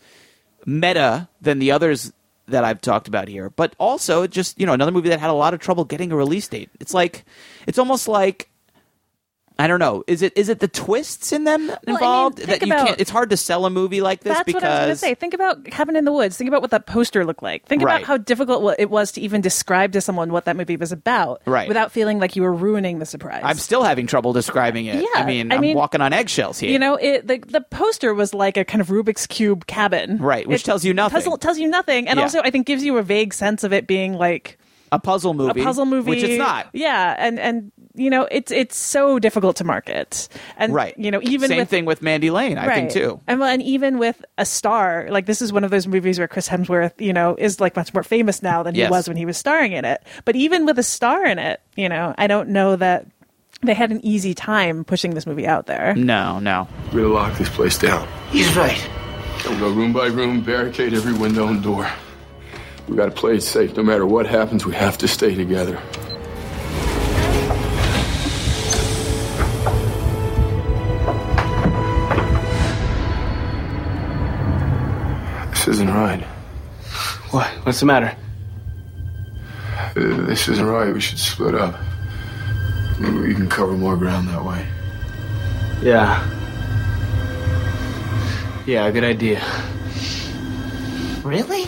[0.66, 2.14] meta than the others
[2.48, 5.34] that I've talked about here, but also just you know another movie that had a
[5.34, 6.70] lot of trouble getting a release date.
[6.80, 7.26] It's like
[7.66, 8.50] it's almost like
[9.60, 10.04] I don't know.
[10.08, 13.02] Is it is it the twists in them involved think that you about- can't?
[13.02, 14.96] It's hard to sell a movie like this That's because what I was going to
[14.98, 15.16] say.
[15.16, 16.38] Think about Cabin in the Woods.
[16.38, 17.66] Think about what that poster looked like.
[17.66, 17.96] Think Right.
[17.96, 21.42] about how difficult it was to even describe to someone what that movie was about,
[21.46, 21.68] Right.
[21.68, 23.42] Without feeling like you were ruining the surprise.
[23.44, 25.02] I'm still having trouble describing it.
[25.02, 26.70] Yeah, I mean, I I'm mean, walking on eggshells here.
[26.72, 30.48] You know, it, the the poster was like a kind of Rubik's cube cabin, Right,
[30.48, 31.22] which It tells you nothing.
[31.22, 32.24] Tells, tells you nothing, and Yeah.
[32.24, 34.58] also I think gives you a vague sense of it being like
[34.92, 36.68] a puzzle movie, a puzzle movie, which it's not.
[36.74, 40.98] Yeah, and and you know it's it's so difficult to market, and Right.
[40.98, 43.20] you know even Same with, thing with Mandy Lane, I think too.
[43.28, 46.28] And, well, and even with a star, like this is one of those movies where
[46.28, 48.88] Chris Hemsworth, you know, is like much more famous now than Yes.
[48.88, 50.02] he was when he was starring in it.
[50.26, 53.06] But even with a star in it, you know, I don't know that
[53.64, 55.96] they had an easy time pushing this movie out there.
[55.96, 56.68] No, no.
[56.94, 58.08] We'll lock this place down.
[58.30, 58.80] He's right.
[59.46, 61.90] We'll go room by room, barricade every window and door.
[62.88, 63.76] We gotta play it safe.
[63.76, 65.82] No matter what happens, we have to stay together.
[75.68, 76.24] This isn't right.
[77.32, 77.46] What?
[77.66, 78.16] What's the matter?
[79.98, 80.94] Uh, This isn't right.
[80.94, 81.76] We should split up.
[83.02, 84.66] Maybe we can cover more ground that way.
[85.82, 86.24] Yeah.
[88.66, 89.42] Yeah, good idea.
[91.26, 91.66] Really?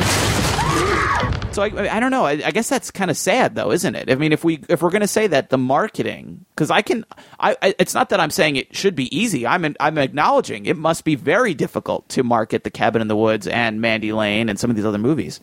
[1.52, 2.26] So I, I don't know.
[2.26, 4.12] I, I guess that's kind of sad, though, isn't it?
[4.12, 7.06] I mean, if we if we're going to say that the marketing, because I can,
[7.40, 9.48] I, I it's not that I'm saying it should be easy.
[9.48, 13.48] I'm I'm acknowledging it must be very difficult to market The Cabin in the Woods
[13.48, 15.42] and Mandy Lane and some of these other movies.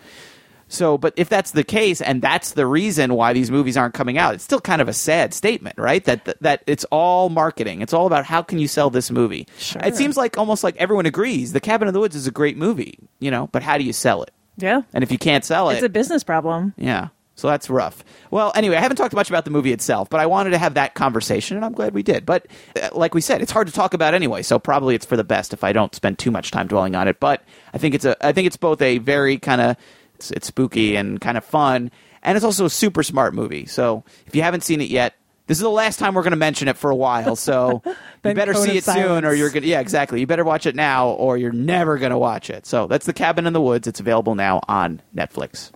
[0.68, 4.18] So, but if that's the case, and that's the reason why these movies aren't coming
[4.18, 6.04] out, it's still kind of a sad statement, right?
[6.04, 7.82] That that, that it's all marketing.
[7.82, 9.46] It's all about how can you sell this movie.
[9.58, 9.82] Sure.
[9.84, 12.56] It seems like almost like everyone agrees The Cabin in the Woods is a great
[12.56, 14.30] movie, you know, but how do you sell it?
[14.57, 14.83] Yeah.
[14.95, 16.75] And if you can't sell it, It's a business problem.
[16.77, 17.09] yeah.
[17.38, 18.03] So that's rough.
[18.31, 20.73] Well, anyway, I haven't talked much about the movie itself, but I wanted to have
[20.73, 22.25] that conversation, and I'm glad we did.
[22.25, 22.47] But
[22.83, 25.25] uh, like we said, it's hard to talk about anyway, so probably it's for the
[25.25, 27.21] best if I don't spend too much time dwelling on it.
[27.21, 29.77] But I think it's a, I think it's both a very kind of,
[30.14, 31.90] it's, it's spooky and kind of fun,
[32.23, 33.66] and it's also a super smart movie.
[33.66, 35.12] So if you haven't seen it yet,
[35.46, 37.37] this is the last time we're going to mention it for a while.
[37.37, 37.82] So
[38.24, 40.20] you better see it soon, or you're gonna, yeah, exactly.
[40.20, 42.66] You better watch it now, or you're never going to watch it.
[42.66, 43.87] So that's the Cabin in the Woods.
[43.87, 45.70] It's available now on Netflix.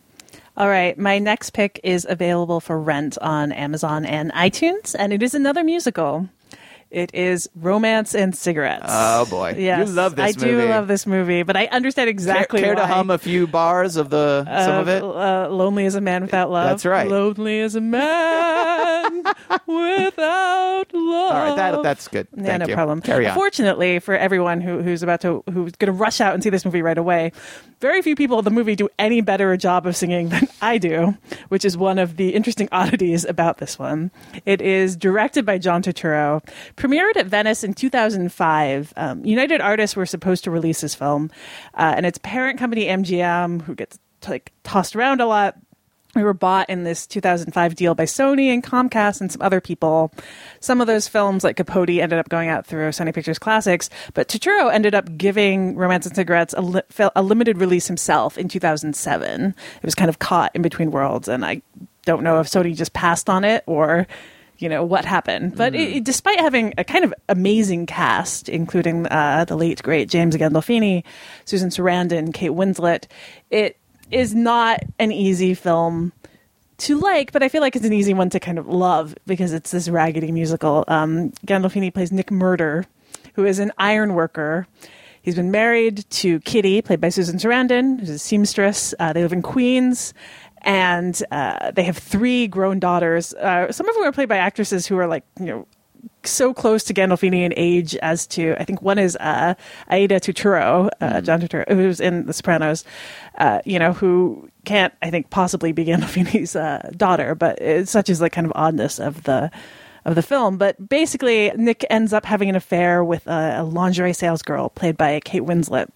[0.57, 5.23] All right, my next pick is available for rent on Amazon and iTunes, and it
[5.23, 6.29] is another musical.
[6.91, 8.87] It is Romance and Cigarettes.
[8.89, 12.61] Oh boy, Yes, you love this I do love this movie, but I understand exactly
[12.61, 15.03] care, care to hum a few bars of the some of it.
[15.03, 16.69] Uh, lonely as a man without love.
[16.69, 17.09] That's right.
[17.09, 19.23] Lonely as a man
[19.67, 21.33] without love.
[21.33, 22.27] All right, that, that's good.
[22.37, 22.75] Yeah, Thank no you.
[22.75, 23.01] problem.
[23.03, 23.35] Carry on.
[23.35, 26.65] Fortunately for everyone who, who's about to who's going to rush out and see this
[26.65, 27.33] movie right away,
[27.81, 30.79] very few people in the movie do any better a job of singing than I
[30.79, 31.17] do,
[31.49, 34.11] which is one of the interesting oddities about this one.
[34.45, 36.43] It is directed by John Turturro,
[36.81, 38.93] premiered at Venice in 2005.
[38.97, 41.31] Um, United Artists were supposed to release this film,
[41.75, 45.57] uh, and its parent company MGM, who gets like tossed around a lot,
[46.15, 50.13] we were bought in this 2005 deal by Sony and Comcast and some other people.
[50.59, 54.29] Some of those films, like Capote, ended up going out through Sony Pictures Classics, but
[54.29, 56.83] Turturro ended up giving Romance and Cigarettes a, li-
[57.15, 59.55] a limited release himself in 2007.
[59.77, 61.63] It was kind of caught in between worlds, and I
[62.07, 64.09] don't know if Sony just passed on it or
[64.61, 65.57] you know what happened.
[65.57, 70.09] But it, it- despite having a kind of amazing cast, including uh, the late great
[70.09, 71.03] James Gandolfini,
[71.45, 73.07] Susan Sarandon, Kate Winslet,
[73.51, 73.77] it
[74.11, 76.13] is not an easy film
[76.79, 79.53] to like, but I feel like it's an easy one to kind of love because
[79.53, 80.85] it's this raggedy musical.
[80.89, 82.87] Um, Gandolfini plays Nick Murder,
[83.35, 84.67] who is an iron worker.
[85.23, 88.95] He's been married to Kitty, played by Susan Sarandon, who's a seamstress.
[88.99, 90.15] Uh, they live in Queens,
[90.63, 93.35] and uh, they have three grown daughters.
[93.35, 95.67] Uh, some of them are played by actresses who are like, you know,
[96.25, 99.55] so close to Gandolfini in age as to I think one is uh,
[99.89, 102.85] Aida Turturro, uh, John Turturro, who's in The Sopranos.
[103.39, 108.09] Uh, you know, who can't I think possibly be Gandolfini's uh, daughter, but it's such
[108.09, 109.51] is the kind of oddness of the
[110.05, 110.57] of the film.
[110.57, 114.97] But basically, Nick ends up having an affair with a, a lingerie sales girl played
[114.97, 115.89] by Kate Winslet.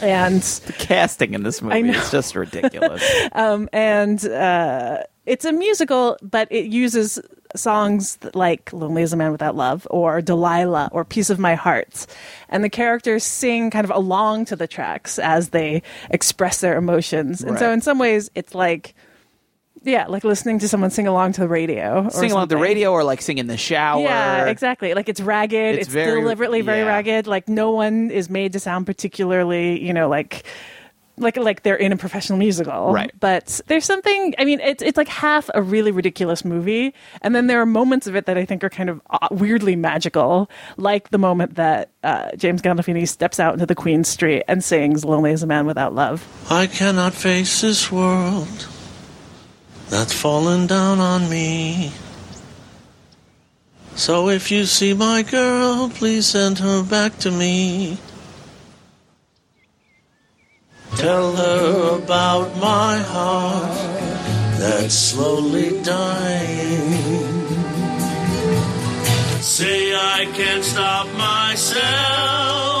[0.00, 3.02] And the casting in this movie is just ridiculous.
[3.32, 7.20] um, and uh, it's a musical, but it uses
[7.54, 12.06] songs like "Lonely as a Man Without Love" or "Delilah" or "Piece of My Heart,"
[12.48, 17.42] and the characters sing kind of along to the tracks as they express their emotions.
[17.42, 18.94] And so, in some ways, it's like.
[19.84, 22.04] Yeah, like listening to someone sing along to the radio.
[22.04, 24.02] or sing along to the radio or like sing in the shower.
[24.02, 24.94] Yeah, exactly.
[24.94, 25.74] Like it's ragged.
[25.76, 26.86] It's It's, very- deliberately very yeah.
[26.86, 27.26] ragged.
[27.26, 30.44] Like no one is made to sound particularly, you know, like
[31.18, 32.92] like like they're in a professional musical.
[32.92, 33.10] Right.
[33.20, 34.34] But there's something.
[34.38, 38.06] I mean, it's it's like half a really ridiculous movie, and then there are moments
[38.06, 41.90] of it that I think are kind of uh, weirdly magical, like the moment that
[42.02, 45.66] uh, James Gandolfini steps out into the Queen Street and sings "Lonely as a Man
[45.66, 48.66] Without Love." I cannot face this world
[49.92, 51.92] that's fallen down on me.
[53.94, 57.98] So if you see my girl, please send her back to me.
[60.96, 63.76] Tell her about my heart
[64.58, 66.88] that's slowly dying.
[69.42, 72.71] Say I can't stop myself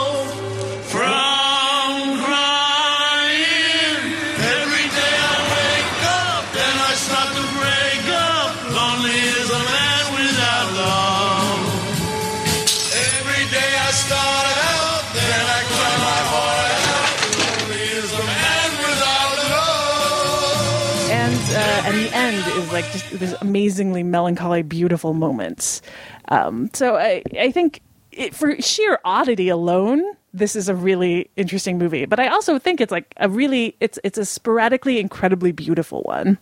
[21.92, 25.82] and uh, the end is like just this amazingly melancholy, beautiful moments.
[26.28, 27.80] Um, so I I think
[28.10, 30.02] it, for sheer oddity alone,
[30.34, 32.04] this is a really interesting movie.
[32.06, 36.38] But I also think it's like a really it's it's a sporadically incredibly beautiful one,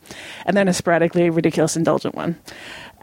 [0.46, 2.38] and then a sporadically ridiculous indulgent one.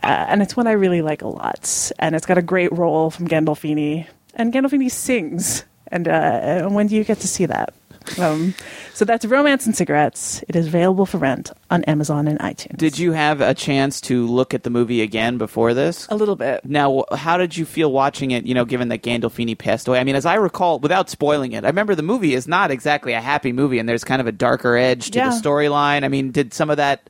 [0.04, 1.91] Uh, and it's one I really like a lot.
[2.00, 5.66] And it's got a great role from Gandolfini, and Gandolfini sings.
[5.89, 7.74] And uh, when do you get to see that?
[8.20, 8.53] Um,
[8.93, 10.43] so that's Romance and Cigarettes.
[10.47, 12.78] It is available for rent on Amazon and iTunes.
[12.78, 16.08] Did you have a chance to look at the movie again before this?
[16.10, 16.66] A little bit.
[16.66, 18.45] Now, how did you feel watching it?
[18.45, 19.99] You know, given that Gandolfini passed away.
[19.99, 23.14] I mean, as I recall, without spoiling it, I remember the movie is not exactly
[23.14, 25.30] a happy movie, and there's kind of a darker edge to Yeah.
[25.30, 26.03] the storyline.
[26.03, 27.10] I mean, did some of that?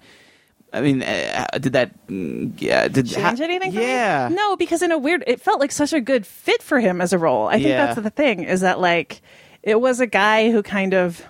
[0.74, 2.08] I mean, uh, did that?
[2.08, 3.72] mm, Yeah, did Change ha- anything?
[3.72, 4.30] Yeah.
[4.32, 7.14] No, because in a weird, it felt like such a good fit for him as
[7.14, 7.48] a role.
[7.48, 7.86] I think Yeah.
[7.86, 9.22] that's the thing is that like
[9.64, 11.22] it was a guy who kind of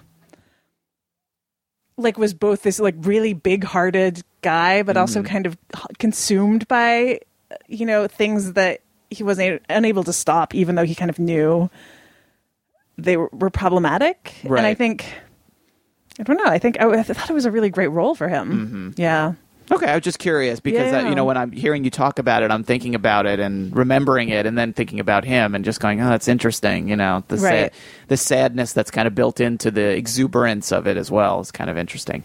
[1.97, 5.31] like was both this like really big-hearted guy, but also Mm-hmm.
[5.31, 5.57] kind of
[5.99, 7.19] consumed by
[7.67, 11.17] you know things that he was a- unable to stop, even though he kind of
[11.17, 11.69] knew
[12.97, 14.33] they were, were problematic.
[14.43, 15.05] And I think
[16.19, 16.45] I don't know.
[16.45, 18.93] I think I, I thought it was a really great role for him.
[18.97, 19.33] Yeah.
[19.69, 21.09] Okay, I was just curious because uh, Yeah.
[21.09, 24.29] you know when I'm hearing you talk about it, I'm thinking about it and remembering
[24.29, 27.35] it, and then thinking about him and just going, "Oh, that's interesting." You know, the
[27.37, 27.73] Right.
[28.07, 31.69] the sadness that's kind of built into the exuberance of it as well is kind
[31.69, 32.23] of interesting.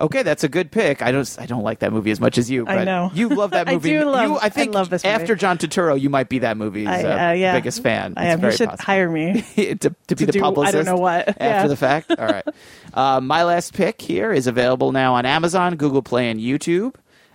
[0.00, 1.02] Okay, that's a good pick.
[1.02, 2.66] I don't I don't like that movie as much as you.
[2.68, 3.10] I know.
[3.14, 3.90] you love that I movie.
[3.90, 5.12] do love- You, I I love this movie.
[5.14, 7.54] after John Turturro, you might be that movie's I, uh, uh, yeah.
[7.54, 8.14] biggest fan.
[8.16, 8.42] I am.
[8.42, 8.84] You should possible.
[8.84, 9.42] hire me.
[9.56, 11.28] to, to be To the do- I don't know what.
[11.28, 11.66] after Yeah.
[11.66, 12.10] the fact.
[12.16, 12.44] All right.
[12.94, 16.94] Uh, my last pick here is available now on Amazon, Google Play, and YouTube.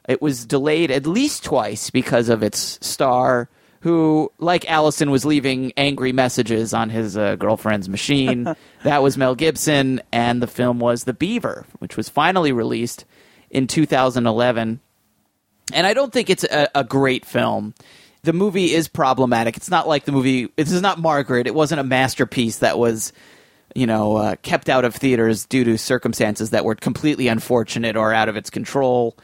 [0.10, 3.48] It was delayed at least twice because of its star,
[3.84, 8.54] who, like Alison, was leaving angry messages on his uh, girlfriend's machine.
[8.84, 13.06] that was Mel Gibson, and the film was The Beaver, which was finally released
[13.50, 14.80] in 2011
[15.72, 17.74] and I don't think it's a, a great film.
[18.24, 19.58] The movie is problematic.
[19.58, 20.50] It's not like the movie.
[20.56, 21.48] This is not Margaret.
[21.48, 23.14] It wasn't a masterpiece that was,
[23.76, 28.14] you know, uh, kept out of theaters due to circumstances that were completely unfortunate or
[28.14, 29.18] out of its control.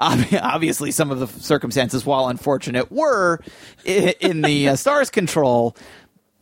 [0.00, 3.40] Ob- Obviously, some of the circumstances, while unfortunate, were
[3.84, 5.76] in the uh, star's control.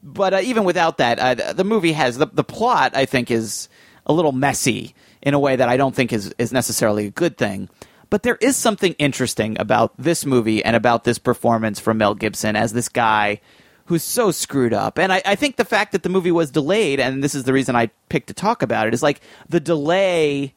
[0.02, 2.96] But uh, even without that, uh, the movie has the, the plot.
[2.96, 3.68] I think is
[4.07, 7.38] a little messy in a way that I don't think is is necessarily a good
[7.38, 7.68] thing.
[8.11, 12.55] But there is something interesting about this movie and about this performance from Mel Gibson
[12.55, 13.40] as this guy
[13.86, 14.98] who's so screwed up.
[14.98, 17.52] And I, I think the fact that the movie was delayed, and this is the
[17.52, 20.55] reason I picked to talk about it, is like the delay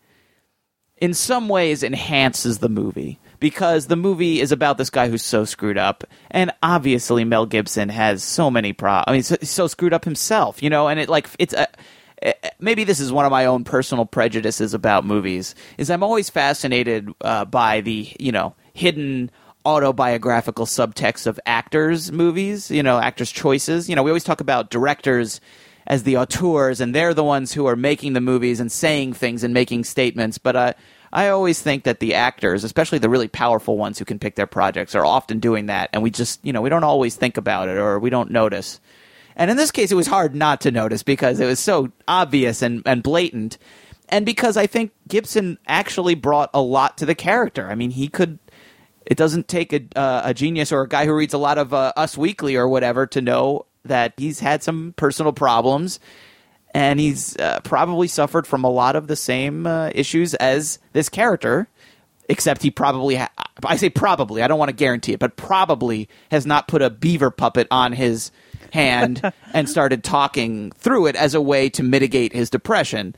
[1.00, 5.46] in some ways enhances the movie because the movie is about this guy who's so
[5.46, 9.68] screwed up and obviously Mel Gibson has so many pro I mean so, he's so
[9.68, 11.68] screwed up himself you know and it like it's a
[12.22, 16.30] eh, maybe this is one of my own personal prejudices about movies is I'm always
[16.30, 19.32] fascinated uh, by the you know hidden
[19.66, 23.90] autobiographical subtext of actors movies you know actors choices.
[23.90, 25.42] You know we always talk about directors
[25.88, 29.44] as the auteurs, and they're the ones who are making the movies and saying things
[29.44, 30.38] and making statements.
[30.38, 30.74] But uh,
[31.14, 34.48] I always think that the actors, especially the really powerful ones who can pick their
[34.48, 37.70] projects, are often doing that, and we just, you know, we don't always think about
[37.70, 38.82] it or we don't notice.
[39.38, 42.62] And in this case, it was hard not to notice because it was so obvious
[42.62, 43.58] and, and blatant.
[44.10, 47.70] And because I think Gibson actually brought a lot to the character.
[47.70, 48.40] I mean, he could
[49.06, 51.74] it doesn't take a, uh, a genius or a guy who reads a lot of
[51.74, 56.00] uh, Us Weekly or whatever to know that he's had some personal problems
[56.74, 61.10] and he's uh, probably suffered from a lot of the same uh, issues as this
[61.10, 61.68] character
[62.30, 63.32] except he probably ha-
[63.64, 66.90] I say probably I don't want to guarantee it but probably has not put a
[66.90, 68.32] beaver puppet on his
[68.74, 69.22] hand
[69.54, 73.16] and started talking through it as a way to mitigate his depression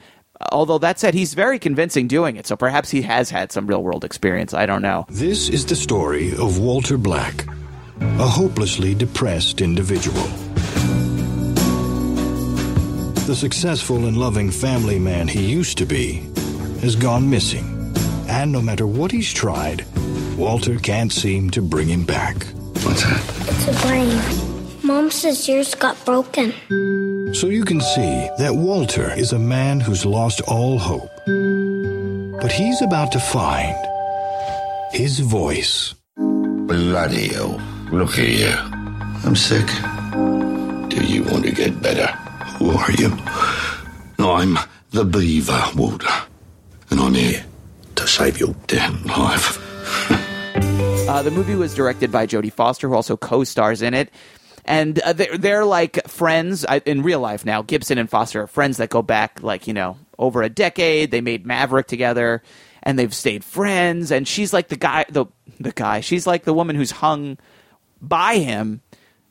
[0.51, 3.81] although that said he's very convincing doing it so perhaps he has had some real
[3.83, 7.45] world experience I don't know This is the story of Walter Black,
[7.99, 10.23] a hopelessly depressed individual.
[13.29, 16.27] The successful and loving family man he used to be
[16.81, 17.93] has gone missing.
[18.27, 19.85] And no matter what he's tried,
[20.35, 22.43] Walter can't seem to bring him back.
[22.81, 23.21] What's that?
[23.49, 24.19] It's a brain.
[24.81, 26.53] Mom says yours got broken.
[27.35, 31.11] So you can see that Walter is a man who's lost all hope.
[32.41, 33.77] But he's about to find
[34.91, 35.93] his voice.
[36.17, 37.61] Bloody hell.
[37.91, 38.55] Look at you.
[39.23, 39.67] I'm sick.
[40.89, 42.11] Do you want to get better?
[42.59, 43.17] Who are you?
[44.19, 44.59] I'm
[44.91, 46.09] the Beaver, Walter.
[46.89, 47.45] And I'm here
[47.95, 49.65] to save your damn life.
[51.09, 54.11] Uh, the movie was directed by Jodie Foster, who also co-stars in it.
[54.65, 57.63] And uh, they're, they're like friends I, in real life now.
[57.63, 61.09] Gibson and Foster are friends that go back, like, you know, over a decade.
[61.09, 62.43] They made Maverick together
[62.83, 64.11] and they've stayed friends.
[64.11, 65.25] And she's like the guy, the,
[65.59, 67.39] the guy, she's like the woman who's hung
[67.99, 68.81] by him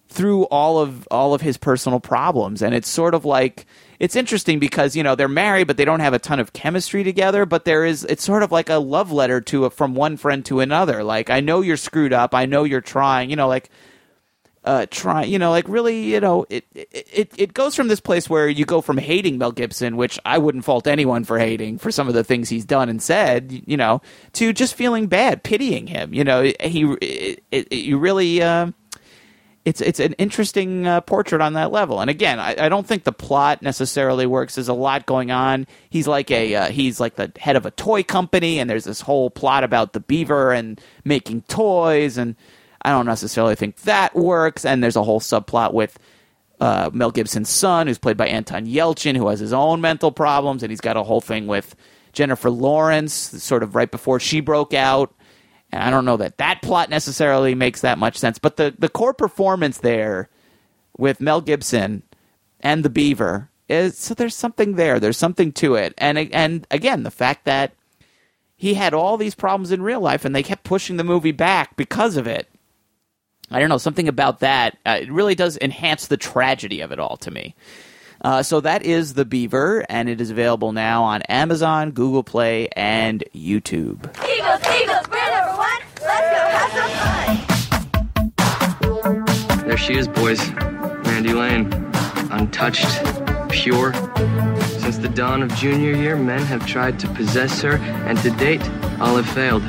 [0.09, 2.62] through all of all of his personal problems.
[2.62, 3.66] And it's sort of like
[3.98, 7.02] it's interesting because you know they're married but they don't have a ton of chemistry
[7.02, 10.16] together but there is it's sort of like a love letter to a, from one
[10.16, 11.04] friend to another.
[11.04, 12.34] Like i know you're screwed up.
[12.34, 13.70] I know you're trying you know like
[14.64, 18.28] uh try you know like really you know it, it it goes from this place
[18.28, 21.92] where you go from hating Mel Gibson which I wouldn't fault anyone for hating for
[21.92, 24.00] some of the things he's done and said you know
[24.32, 26.14] to just feeling bad pitying him.
[26.14, 28.72] You know he it, it, you really uh,
[29.64, 32.00] it's it's an interesting uh, portrait on that level.
[32.00, 34.54] And again, I, I, don't think the plot necessarily works.
[34.54, 35.66] There's a lot going on.
[35.90, 39.00] He's like a uh, he's like the head of a toy company, and there's this
[39.00, 42.36] whole plot about the beaver and making toys, and
[42.82, 44.64] I don't necessarily think that works.
[44.64, 45.98] And there's a whole subplot with
[46.61, 50.62] uh, Mel Gibson's son, who's played by Anton Yelchin, who has his own mental problems,
[50.62, 51.76] and he's got a whole thing with
[52.12, 55.12] Jennifer Lawrence, sort of right before she broke out
[55.72, 58.88] and I don't know that that plot necessarily makes that much sense, but the, the
[58.88, 60.28] core performance there
[60.96, 62.02] with Mel Gibson
[62.60, 64.98] and the Beaver is so there's something there.
[64.98, 65.94] There's something to it.
[65.98, 67.74] And and again, the fact that
[68.56, 71.76] he had all these problems in real life and they kept pushing the movie back
[71.76, 72.48] because of it.
[73.50, 74.76] I don't know, something about that.
[74.84, 77.54] Uh, it really does enhance the tragedy of it all to me.
[78.20, 82.68] Uh, so that is The Beaver, and it is available now on Amazon, Google Play,
[82.70, 84.04] and YouTube.
[84.28, 85.78] Eagles, Eagles, we're number one.
[86.00, 86.38] Let's go have some fun.
[89.66, 90.51] There she is, boys.
[91.05, 91.72] Mandy Lane.
[92.30, 92.86] Untouched,
[93.51, 93.92] pure.
[94.80, 97.76] Since the dawn of junior year, men have tried to possess her,
[98.07, 98.62] and to date,
[99.01, 99.62] all have failed.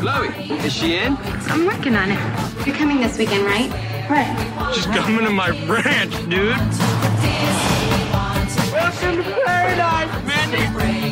[0.00, 0.28] Chloe,
[0.64, 1.16] is she in?
[1.48, 2.66] I'm working on it.
[2.66, 3.70] You're coming this weekend, right?
[4.08, 4.72] Right.
[4.74, 6.56] She's coming to my ranch, dude.
[8.72, 11.05] Welcome to paradise, Mandy.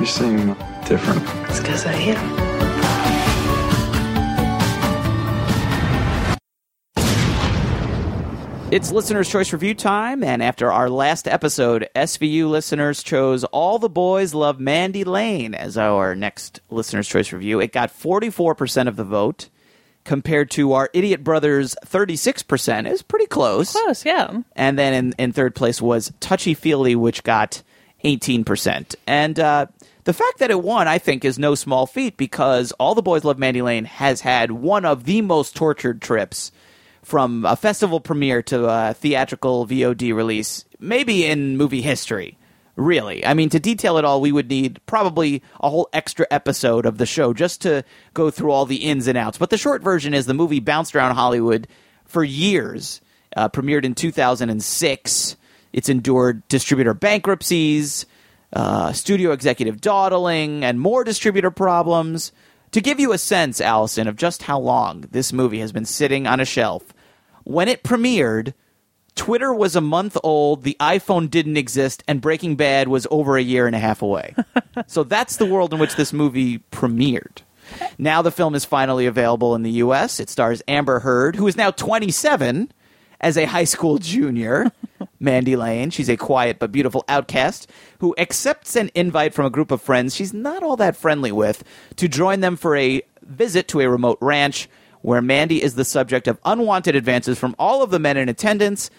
[0.00, 1.22] You seem different.
[1.50, 2.50] It's because I am.
[8.72, 13.90] It's listener's choice review time, and after our last episode, SVU listeners chose All the
[13.90, 17.60] Boys Love Mandy Lane as our next listener's choice review.
[17.60, 19.50] It got 44% of the vote
[20.04, 22.90] compared to our Idiot Brothers 36%.
[22.90, 23.72] Is pretty close.
[23.72, 24.40] Close, yeah.
[24.56, 27.62] And then in, in third place was Touchy Feely, which got
[28.04, 28.94] 18%.
[29.06, 29.66] And uh,
[30.04, 33.24] the fact that it won, I think, is no small feat because All the Boys
[33.24, 36.52] Love Mandy Lane has had one of the most tortured trips
[37.02, 42.36] from a festival premiere to a theatrical VOD release, maybe in movie history.
[42.76, 43.26] Really.
[43.26, 46.96] I mean, to detail it all, we would need probably a whole extra episode of
[46.96, 47.84] the show just to
[48.14, 49.36] go through all the ins and outs.
[49.36, 51.68] But the short version is the movie bounced around Hollywood
[52.06, 53.02] for years,
[53.36, 55.36] uh, premiered in 2006.
[55.72, 58.06] It's endured distributor bankruptcies,
[58.52, 62.32] uh, studio executive dawdling, and more distributor problems.
[62.72, 66.26] To give you a sense, Alison, of just how long this movie has been sitting
[66.26, 66.94] on a shelf,
[67.44, 68.54] when it premiered,
[69.16, 73.42] Twitter was a month old, the iPhone didn't exist, and Breaking Bad was over a
[73.42, 74.34] year and a half away.
[74.86, 77.38] so that's the world in which this movie premiered.
[77.98, 80.20] Now the film is finally available in the U.S.
[80.20, 82.72] It stars Amber Heard, who is now 27,
[83.20, 84.72] as a high school junior.
[85.20, 85.90] Mandy Lane.
[85.90, 90.16] She's a quiet but beautiful outcast who accepts an invite from a group of friends
[90.16, 91.62] she's not all that friendly with
[91.96, 94.68] to join them for a visit to a remote ranch
[95.02, 98.90] where Mandy is the subject of unwanted advances from all of the men in attendance,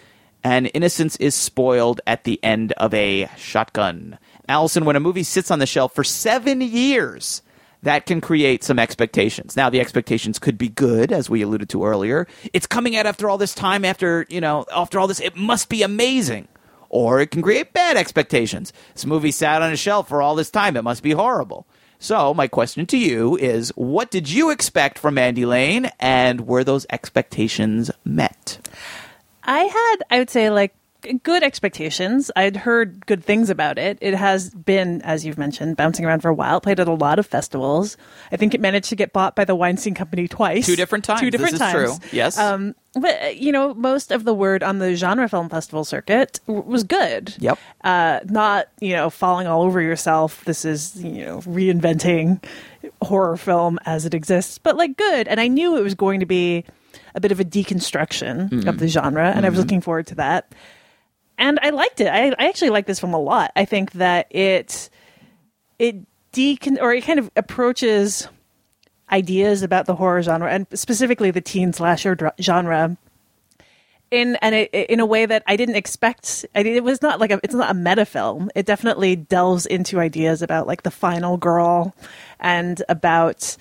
[0.42, 4.18] and innocence is spoiled at the end of a shotgun.
[4.48, 7.42] Alison, when a movie sits on the shelf for seven years,
[7.82, 9.56] that can create some expectations.
[9.56, 12.26] Now, the expectations could be good, as we alluded to earlier.
[12.52, 15.68] It's coming out after all this time, after, you know, after all this, it must
[15.68, 16.48] be amazing.
[16.88, 18.72] Or it can create bad expectations.
[18.94, 21.66] This movie sat on a shelf for all this time, it must be horrible.
[21.98, 26.64] So, my question to you is what did you expect from Mandy Lane, and were
[26.64, 28.58] those expectations met?
[29.44, 30.74] I had, I would say, like
[31.22, 32.30] good expectations.
[32.36, 33.98] I'd heard good things about it.
[34.00, 36.60] It has been, as you've mentioned, bouncing around for a while.
[36.60, 37.96] Played at a lot of festivals.
[38.30, 40.66] I think it managed to get bought by the Weinstein Company twice.
[40.66, 41.20] Two different times.
[41.20, 41.98] Two different This is times.
[41.98, 42.08] true.
[42.16, 42.38] Yes.
[42.38, 46.64] Um, but you know, most of the word on the genre film festival circuit w-
[46.68, 47.34] was good.
[47.38, 47.58] Yep.
[47.82, 50.44] Uh, not you know falling all over yourself.
[50.44, 52.42] This is you know reinventing
[53.00, 55.26] horror film as it exists, but like good.
[55.28, 56.64] And I knew it was going to be
[57.14, 58.66] a bit of a deconstruction Mhm.
[58.66, 59.62] of the genre, and I was Mhm.
[59.62, 60.52] looking forward to that.
[61.38, 62.06] And I liked it.
[62.06, 63.52] I, I actually like this film a lot.
[63.56, 64.90] I think that it
[65.78, 65.96] it
[66.32, 68.28] decon or it kind of approaches
[69.10, 72.96] ideas about the horror genre and specifically the teen slasher dr- genre
[74.10, 76.44] in and it, in a way that I didn't expect.
[76.54, 78.50] I mean, it was not like a, it's not a meta film.
[78.54, 81.94] It definitely delves into ideas about like the final girl
[82.38, 83.56] and about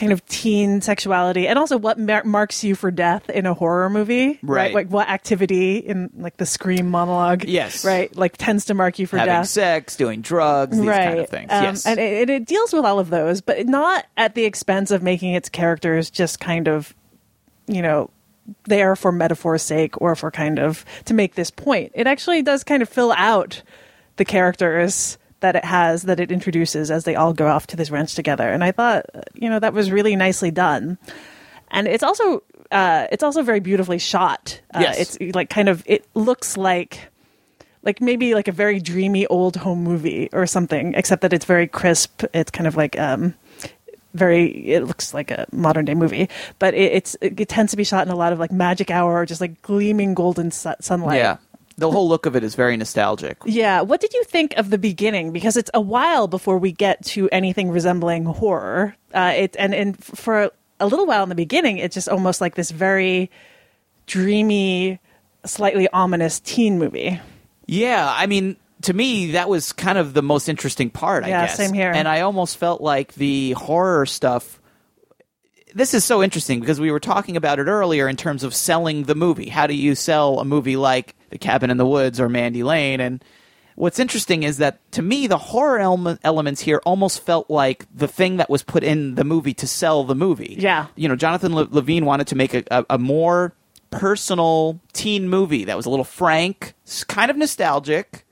[0.00, 3.88] kind of teen sexuality and also what mar- marks you for death in a horror
[3.90, 4.74] movie, Right.
[4.74, 7.84] Like what activity in like the scream monologue, Yes.
[7.84, 8.14] right?
[8.16, 11.50] Like tends to mark you for Having death sex, doing drugs, these kind of things.
[11.52, 11.86] um, yes.
[11.86, 15.34] And it, it deals with all of those, but not at the expense of making
[15.34, 16.94] its characters just kind of,
[17.68, 18.10] you know,
[18.64, 21.92] there for metaphor's sake or for kind of to make this point.
[21.94, 23.62] It actually does kind of fill out
[24.16, 27.90] the characters that it has that it introduces as they all go off to this
[27.90, 28.48] ranch together.
[28.48, 30.98] And I thought, you know, that was really nicely done.
[31.70, 34.60] And it's also uh, it's also very beautifully shot.
[34.74, 35.18] Uh, Yes.
[35.18, 37.08] It's like kind of it looks like
[37.82, 41.66] like maybe like a very dreamy old home movie or something, except that it's very
[41.66, 42.24] crisp.
[42.34, 43.34] It's kind of like um,
[44.12, 44.46] very.
[44.68, 46.28] It looks like a modern day movie,
[46.58, 49.14] but it, it's it, tends to be shot in a lot of like magic hour
[49.14, 51.18] or just like gleaming golden su- sunlight.
[51.18, 51.38] yeah.
[51.80, 53.38] The whole look of it is very nostalgic.
[53.44, 53.80] Yeah.
[53.80, 55.32] What did you think of the beginning?
[55.32, 58.94] Because it's a while before we get to anything resembling horror.
[59.14, 62.54] Uh, it and and for a little while in the beginning, it's just almost like
[62.54, 63.30] this very
[64.06, 64.98] dreamy,
[65.44, 67.20] slightly ominous teen movie.
[67.66, 71.24] Yeah, I mean, to me, that was kind of the most interesting part.
[71.24, 71.56] I Yeah, guess.
[71.56, 71.92] same here.
[71.92, 74.60] And I almost felt like the horror stuff.
[75.74, 79.04] This is so interesting because we were talking about it earlier in terms of selling
[79.04, 79.48] the movie.
[79.48, 83.00] How do you sell a movie like The Cabin in the Woods or Mandy Lane?
[83.00, 83.24] And
[83.76, 88.08] what's interesting is that to me, the horror ele- elements here almost felt like the
[88.08, 90.56] thing that was put in the movie to sell the movie.
[90.58, 90.86] Yeah.
[90.96, 93.54] You know, Jonathan Le- Levine wanted to make a, a, a more
[93.90, 96.74] personal teen movie that was a little frank,
[97.08, 98.24] kind of nostalgic,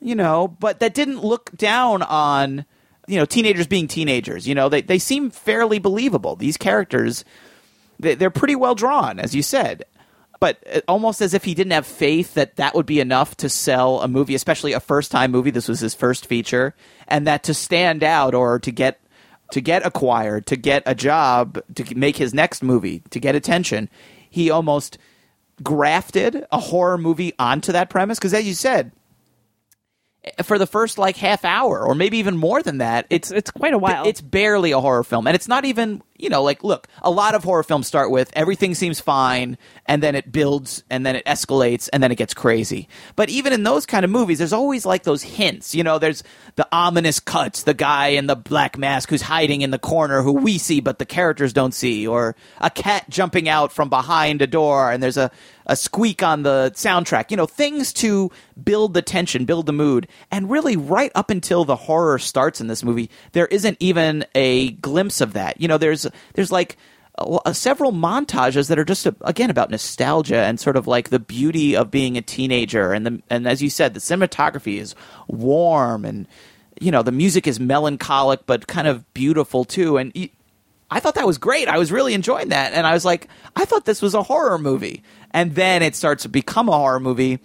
[0.00, 2.64] you know, but that didn't look down on,
[3.06, 4.48] you know, teenagers being teenagers.
[4.48, 6.34] You know, they, they seem fairly believable.
[6.36, 7.24] These characters,
[8.00, 9.84] they, they're pretty well drawn, as you said.
[10.38, 14.00] But almost as if he didn't have faith that that would be enough to sell
[14.00, 15.50] a movie, especially a first time movie.
[15.50, 16.74] This was his first feature,
[17.08, 19.00] and that to stand out or to get
[19.52, 23.88] to get acquired, to get a job, to make his next movie, to get attention,
[24.28, 24.98] he almost
[25.62, 28.18] grafted a horror movie onto that premise.
[28.18, 28.92] Because as you said,
[30.42, 33.74] for the first like half hour or maybe even more than that, it's it's quite
[33.74, 34.06] a while.
[34.06, 37.34] It's barely a horror film, and it's not even you know like look, a lot
[37.34, 39.56] of horror films start with everything seems fine,
[39.86, 42.88] and then it builds, and then it escalates, and then it gets crazy.
[43.14, 45.74] But even in those kind of movies, there's always like those hints.
[45.74, 46.24] You know, there's
[46.56, 50.32] the ominous cuts, the guy in the black mask who's hiding in the corner, who
[50.32, 54.46] we see but the characters don't see, or a cat jumping out from behind a
[54.46, 55.30] door, and there's a
[55.66, 57.30] a squeak on the soundtrack.
[57.30, 58.30] You know, things to
[58.62, 60.08] build the tension, build the mood.
[60.30, 64.70] And really, right up until the horror starts in this movie, there isn't even a
[64.72, 65.60] glimpse of that.
[65.60, 66.76] You know, there's there's like
[67.18, 70.86] a, a- uh, several montages that are just uh, again about nostalgia and sort of
[70.86, 72.92] like the beauty of being a teenager.
[72.92, 74.94] And the and as you said, the cinematography is
[75.28, 76.26] warm and
[76.78, 79.96] you know the music is melancholic but kind of beautiful too.
[79.96, 80.12] And
[80.90, 81.68] I thought that was great.
[81.68, 84.58] I was really enjoying that, and I was like, I thought this was a horror
[84.58, 87.40] movie, and then it starts to become a horror movie.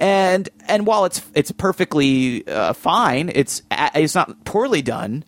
[0.00, 5.24] And and while it's it's perfectly uh, fine, it's it's not poorly done.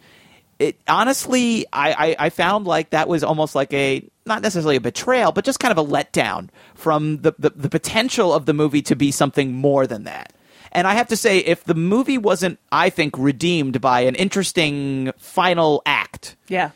[0.58, 4.80] It honestly, I, I I found like that was almost like a not necessarily a
[4.80, 8.82] betrayal, but just kind of a letdown from the, the the potential of the movie
[8.82, 10.32] to be something more than that.
[10.72, 15.12] And I have to say, if the movie wasn't, I think, redeemed by an interesting
[15.18, 16.70] final act, Yeah.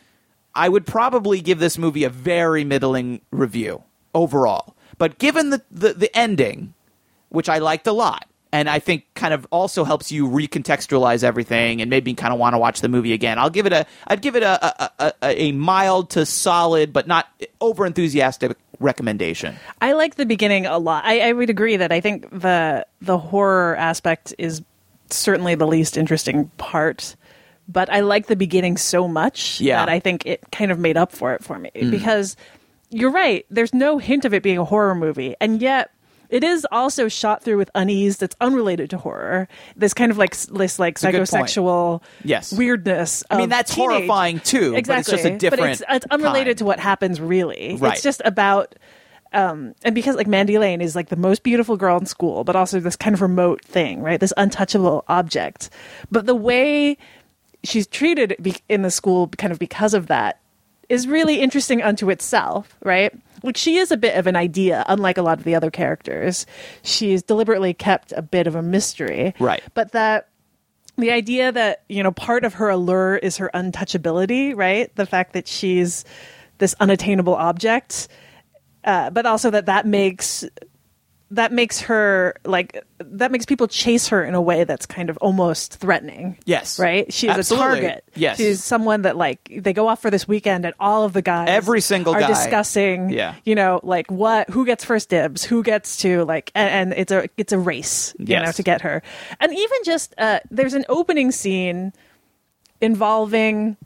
[0.59, 4.75] I would probably give this movie a very middling review overall.
[4.99, 6.75] But given the, the, the ending,
[7.29, 11.81] which I liked a lot, and I think kind of also helps you recontextualize everything
[11.81, 13.39] and made me kind of want to watch the movie again.
[13.39, 17.07] I'll give it a I'd give it a a, a, a mild to solid, but
[17.07, 17.29] not
[17.61, 19.57] over enthusiastic recommendation.
[19.81, 21.05] I like the beginning a lot.
[21.05, 24.63] I, I would agree that I think the the horror aspect is
[25.11, 27.17] certainly the least interesting part.
[27.69, 29.77] But I like the beginning so much Yeah.
[29.85, 31.71] that I think it kind of made up for it for me.
[31.77, 31.91] Mm.
[31.91, 32.35] Because
[32.91, 35.35] you're right, there's no hint of it being a horror movie.
[35.41, 35.91] And yet
[36.31, 39.49] It is also shot through with unease that's unrelated to horror.
[39.77, 42.53] This kind of like this like psychosexual Yes.
[42.53, 43.25] weirdness.
[43.31, 46.47] I mean, that's teenage- horrifying too, but it's Exactly, just a But it's, it's unrelated
[46.49, 46.59] kind.
[46.59, 47.77] to what happens really.
[47.81, 47.95] Right.
[47.95, 48.75] It's just about.
[49.33, 52.57] Um, and because like Mandy Lane is like the most beautiful girl in school, but
[52.57, 54.19] also this kind of remote thing, right?
[54.21, 55.69] This untouchable object.
[56.11, 56.97] But the way
[57.65, 60.41] she's treated be- in the school kind of because of that
[60.89, 63.13] is really interesting unto itself, right?
[63.43, 66.47] Like she is a bit of an idea, unlike a lot of the other characters.
[66.83, 69.35] She's deliberately kept a bit of a mystery.
[69.39, 69.63] Right.
[69.75, 70.29] But that
[70.97, 74.95] the idea that, you know, part of her allure is her untouchability, right?
[74.97, 76.05] The fact that she's
[76.59, 78.09] this unattainable object,
[78.85, 80.45] uh, but also that that makes
[81.31, 85.18] that makes her like that makes people chase her in a way that's kind of
[85.18, 86.39] almost threatening.
[86.47, 86.79] Yes.
[86.79, 87.12] Right?
[87.12, 87.66] She's Absolutely.
[87.66, 88.05] a target.
[88.14, 88.39] Yes.
[88.39, 91.49] She's someone that like they go off for this weekend and all of the guys
[91.51, 92.29] Every single are guy.
[92.29, 93.35] discussing Yeah.
[93.45, 97.12] you know, like what who gets first dibs, who gets to like and, and it's
[97.12, 98.47] a it's a race, you Yes.
[98.47, 99.03] know, to get her.
[99.39, 101.93] And even just uh there's an opening scene
[102.81, 103.76] involving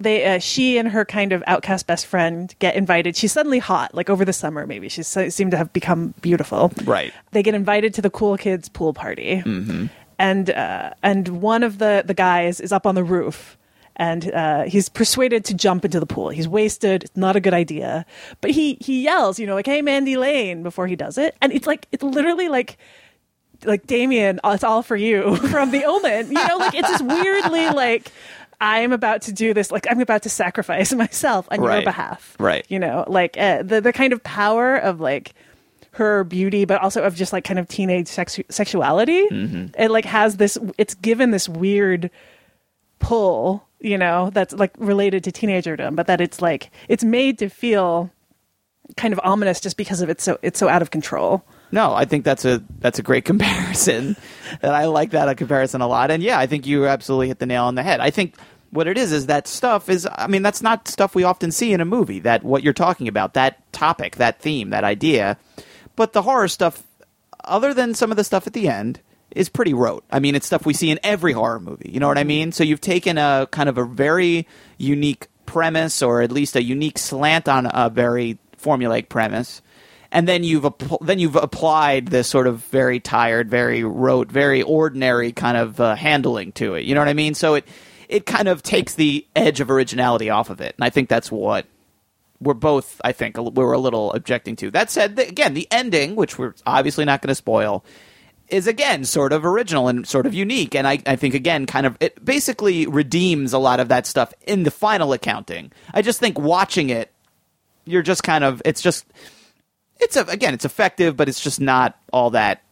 [0.00, 3.14] they uh, she and her kind of outcast best friend get invited.
[3.16, 4.66] She's suddenly hot, like over the summer.
[4.66, 6.72] Maybe she seemed to have become beautiful.
[6.84, 7.12] Right.
[7.32, 9.86] They get invited to the cool kids pool party, Mm-hmm.
[10.18, 13.56] and uh, and one of the the guys is up on the roof.
[13.96, 16.30] And uh, he's persuaded to jump into the pool.
[16.30, 17.04] He's wasted.
[17.04, 18.06] It's not a good idea.
[18.40, 21.36] But he he yells, you know, like "Hey, Mandy Lane!" before he does it.
[21.42, 22.78] And it's like it's literally like
[23.66, 26.28] like Damien, it's all for you from The Omen.
[26.28, 28.10] You know, like it's this weirdly like
[28.60, 32.36] I'm about to do this, like I'm about to sacrifice myself on your behalf.
[32.38, 32.66] Right.
[32.68, 35.32] You know, like uh, the the kind of power of like
[35.92, 39.26] her beauty, but also of just like kind of teenage sexu- sexuality.
[39.28, 39.80] Mm-hmm.
[39.80, 40.58] It like has this.
[40.78, 42.10] It's given this weird
[42.98, 47.48] pull, you know, that's like related to teenagerdom, but that it's like it's made to
[47.48, 48.10] feel
[48.96, 51.42] kind of ominous just because of it's so it's so out of control.
[51.72, 54.16] No, I think that's a that's a great comparison,
[54.62, 56.10] and I like that comparison a lot.
[56.10, 58.00] And yeah, I think you absolutely hit the nail on the head.
[58.00, 58.34] I think
[58.70, 60.08] what it is is that stuff is.
[60.10, 62.20] I mean, that's not stuff we often see in a movie.
[62.20, 65.36] That what you're talking about, that topic, that theme, that idea.
[65.96, 66.82] But the horror stuff,
[67.44, 69.00] other than some of the stuff at the end,
[69.30, 70.04] is pretty rote.
[70.10, 71.90] I mean, it's stuff we see in every horror movie.
[71.92, 72.28] You know what I mm-hmm.
[72.28, 72.52] mean?
[72.52, 74.46] So you've taken a kind of a very
[74.78, 79.62] unique premise, or at least a unique slant on a very formulaic premise,
[80.12, 80.66] and then you've
[81.00, 85.94] then you've applied this sort of very tired, very rote, very ordinary kind of uh,
[85.94, 86.84] handling to it.
[86.84, 87.34] You know what I mean?
[87.34, 87.68] So it
[88.08, 91.30] it kind of takes the edge of originality off of it, and I think that's
[91.30, 91.66] what
[92.40, 94.70] we're both, I think, we're a little objecting to.
[94.70, 97.84] That said, again, the ending, which we're obviously not going to spoil,
[98.48, 100.74] is again sort of original and sort of unique.
[100.74, 104.32] And I, I think, again, kind of, it basically redeems a lot of that stuff
[104.46, 105.70] in the final accounting.
[105.92, 107.12] I just think watching it,
[107.84, 109.04] you're just kind of, it's just,
[110.00, 112.62] it's, a, again, it's effective, but it's just not all that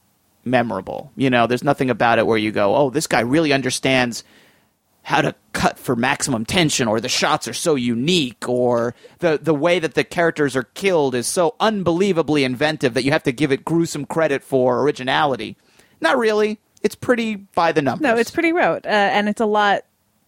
[0.45, 1.13] memorable.
[1.17, 4.25] You know, there's nothing about it where you go, oh, this guy really understands
[5.03, 9.55] how to cut for maximum tension or the shots are so unique or the the
[9.55, 13.51] way that the characters are killed is so unbelievably inventive that you have to give
[13.51, 15.57] it gruesome credit for originality.
[16.03, 16.59] Not really.
[16.83, 18.03] It's pretty by the numbers.
[18.03, 19.85] No, it's pretty rote, uh, and it's a lot.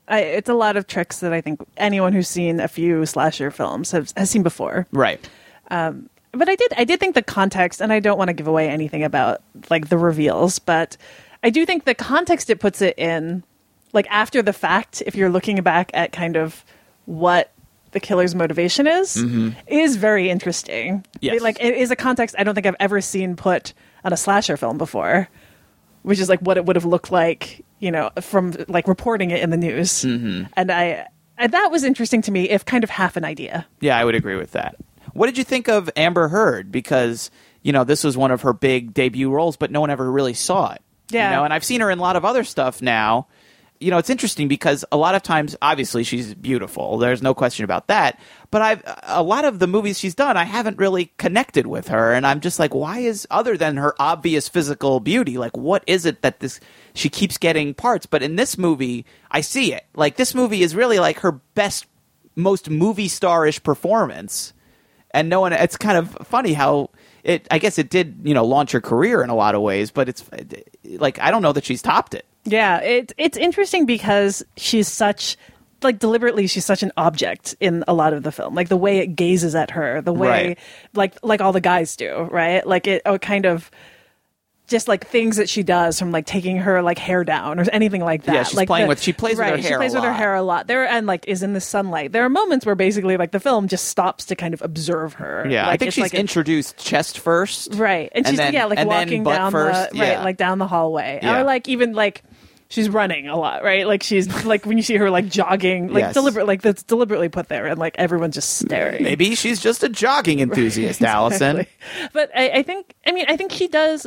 [0.08, 3.50] I, it's a lot of tricks that I think anyone who's seen a few slasher
[3.50, 4.86] films has, has seen before.
[4.92, 5.28] right.
[5.70, 8.46] Um, but I did, I did think the context, and I don't want to give
[8.46, 10.96] away anything about like the reveals, but
[11.42, 13.42] I do think the context it puts it in,
[13.92, 16.64] like after the fact, if you're looking back at kind of
[17.06, 17.52] what
[17.92, 19.54] the killer's motivation is, Mhm.
[19.66, 21.04] is very interesting.
[21.20, 21.36] Yes.
[21.36, 23.72] It, like it is a context I don't think I've ever seen put
[24.04, 25.28] on a slasher film before,
[26.02, 29.40] which is like what it would have looked like, you know, from like reporting it
[29.42, 30.04] in the news.
[30.04, 30.48] Mhm.
[30.56, 31.06] And I,
[31.36, 33.66] and that was interesting to me, if kind of half an idea.
[33.80, 34.76] Yeah, I would agree with that.
[35.12, 36.70] What did you think of Amber Heard?
[36.72, 37.30] Because
[37.62, 40.34] you know this was one of her big debut roles, but no one ever really
[40.34, 40.82] saw it.
[41.10, 41.30] Yeah.
[41.30, 43.26] You know, and I've seen her in a lot of other stuff now.
[43.80, 46.98] You know, it's interesting because a lot of times, obviously, she's beautiful.
[46.98, 48.20] There's no question about that.
[48.50, 52.12] But I've a lot of the movies she's done, I haven't really connected with her,
[52.12, 56.04] and I'm just like, why is other than her obvious physical beauty, like, what is
[56.04, 56.60] it that this
[56.92, 58.04] she keeps getting parts?
[58.04, 59.86] But in this movie, I see it.
[59.94, 61.86] Like, this movie is really like her best,
[62.36, 64.52] most movie starish performance
[65.12, 66.88] and no one it's kind of funny how
[67.24, 69.90] it i guess it did you know launch her career in a lot of ways
[69.90, 70.24] but it's
[70.98, 75.36] like i don't know that she's topped it Yeah, it, it's interesting because she's such
[75.82, 78.54] like deliberately she's such an object in a lot of the film.
[78.54, 80.58] Like the way it gazes at her, the way Right.
[80.94, 82.66] like like all the guys do, right?
[82.66, 83.70] Like it oh, kind of
[84.70, 88.02] just like things that she does from like taking her like hair down or anything
[88.02, 88.34] like that.
[88.34, 90.02] Yeah, she's like playing the- with- she plays with her hair She a plays with
[90.04, 90.16] her lot.
[90.16, 90.66] hair a lot.
[90.66, 92.12] There and like is in the sunlight.
[92.12, 95.46] There are moments where basically like the film just stops to kind of observe her.
[95.50, 97.74] Yeah, I think she's like a- introduced chest first.
[97.74, 98.10] Right.
[98.14, 99.90] And, she's then- yeah, like walking down first.
[99.90, 100.14] the yeah.
[100.16, 101.18] right, like down the hallway.
[101.22, 101.40] Yeah.
[101.40, 102.22] Or like even like
[102.68, 103.84] she's running a lot, right?
[103.88, 106.14] Like she's like when you see her like jogging, like Yes.
[106.14, 109.02] deliberate like that's deliberately put there and like everyone's just staring.
[109.02, 111.58] Maybe she's just a jogging enthusiast, Alison.
[111.60, 112.08] Exactly.
[112.12, 114.06] But I, I think I mean I think she does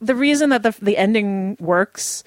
[0.00, 2.24] the reason that the the ending works,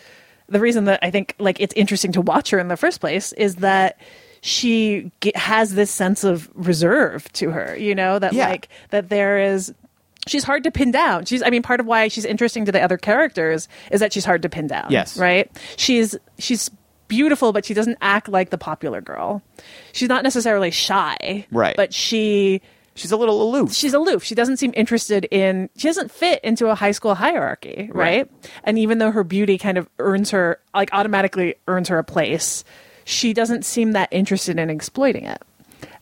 [0.48, 3.32] the reason that I think like it's interesting to watch her in the first place
[3.34, 3.98] is that
[4.42, 8.50] she ge- has this sense of reserve to her, you know, that Yeah.
[8.50, 9.74] like that there is
[10.28, 11.26] she's hard to pin down.
[11.26, 14.26] She's I mean part of why she's interesting to the other characters is that she's
[14.26, 14.88] hard to pin down.
[14.90, 15.18] Yes.
[15.18, 15.50] Right?
[15.78, 16.70] She's she's
[17.08, 19.42] beautiful but she doesn't act like the popular girl.
[19.94, 21.46] She's not necessarily shy.
[21.52, 21.76] Right.
[21.76, 22.62] But she
[22.96, 23.74] She's a little aloof.
[23.74, 24.24] She's aloof.
[24.24, 25.70] She doesn't seem interested in.
[25.76, 28.30] She doesn't fit into a high school hierarchy, right?
[28.64, 32.64] And even though her beauty kind of earns her, like automatically earns her a place,
[33.06, 35.42] she doesn't seem that interested in exploiting it.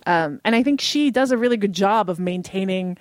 [0.06, 2.98] Um, and I think she does a really good job of maintaining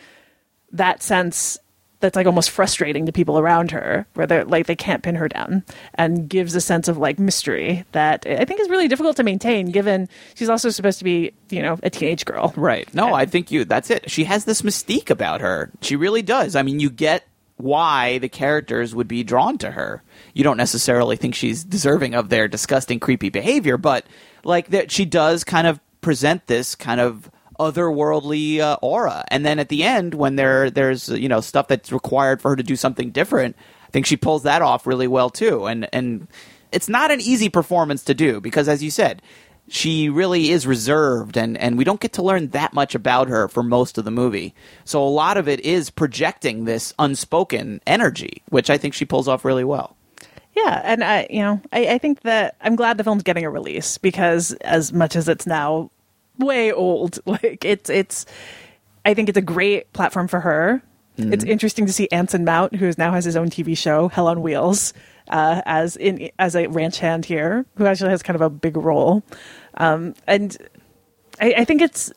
[0.72, 1.58] that sense
[2.00, 5.28] that's like almost frustrating to people around her, where they're like they can't pin her
[5.28, 9.22] down, and gives a sense of like mystery that I think is really difficult to
[9.22, 12.52] maintain, given she's also supposed to be, you know, a teenage girl.
[12.56, 12.92] Right.
[12.94, 13.64] No, I think you.
[13.64, 14.10] That's it.
[14.10, 15.70] She has this mystique about her.
[15.80, 16.56] She really does.
[16.56, 17.24] I mean, you get
[17.56, 20.02] why the characters would be drawn to her.
[20.32, 24.06] You don't necessarily think she's deserving of their disgusting, creepy behavior, but
[24.44, 27.30] like that, she does kind of present this kind of
[27.60, 29.24] otherworldly uh, aura.
[29.28, 32.56] And then at the end, when there there's you know stuff that's required for her
[32.56, 33.54] to do something different,
[33.86, 35.66] I think she pulls that off really well too.
[35.66, 36.26] And and
[36.72, 39.22] it's not an easy performance to do because, as you said,
[39.68, 43.46] she really is reserved and, and we don't get to learn that much about her
[43.46, 44.52] for most of the movie.
[44.84, 49.28] So a lot of it is projecting this unspoken energy, which I think she pulls
[49.28, 49.96] off really well.
[50.56, 53.50] Yeah, and I, you know, I, I think that I'm glad the film's getting a
[53.50, 55.90] release because as much as it's now
[56.40, 58.26] way old, like it's it's,
[59.04, 60.82] I think it's a great platform for her.
[61.18, 61.32] Mm-hmm.
[61.32, 64.42] It's interesting to see Anson Mount, who now has his own TV show, Hell on
[64.42, 64.94] Wheels,
[65.28, 68.76] uh, as in as a ranch hand here, who actually has kind of a big
[68.76, 69.22] role,
[69.74, 70.56] um, and
[71.40, 72.12] I, I think it's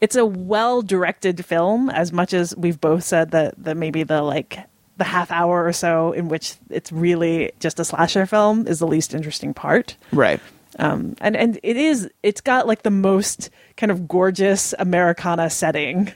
[0.00, 4.22] it's a well directed film as much as we've both said that that maybe the
[4.22, 4.58] like
[4.96, 8.86] the half hour or so in which it's really just a slasher film is the
[8.86, 10.40] least interesting part Right.
[10.78, 16.12] Um and and it is it's got like the most kind of gorgeous americana setting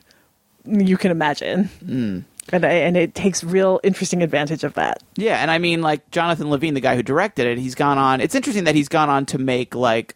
[0.66, 1.68] you can imagine.
[1.84, 2.24] Mm.
[2.52, 5.02] and and it takes real interesting advantage of that.
[5.16, 8.20] Yeah, and I mean, like Jonathan Levine, the guy who directed it, he's gone on.
[8.20, 10.14] It's interesting that he's gone on to make like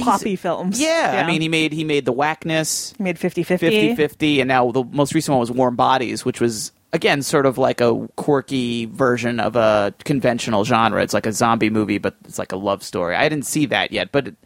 [0.00, 0.80] poppy films.
[0.80, 4.70] Yeah, I mean, he made he made the Wackness, he made 50-50 50-50, and now
[4.70, 8.86] the most recent one was Warm Bodies, which was again sort of like a quirky
[8.86, 11.02] version of a conventional genre.
[11.02, 13.14] It's like a zombie movie, but it's like a love story.
[13.14, 14.36] I didn't see that yet, but it,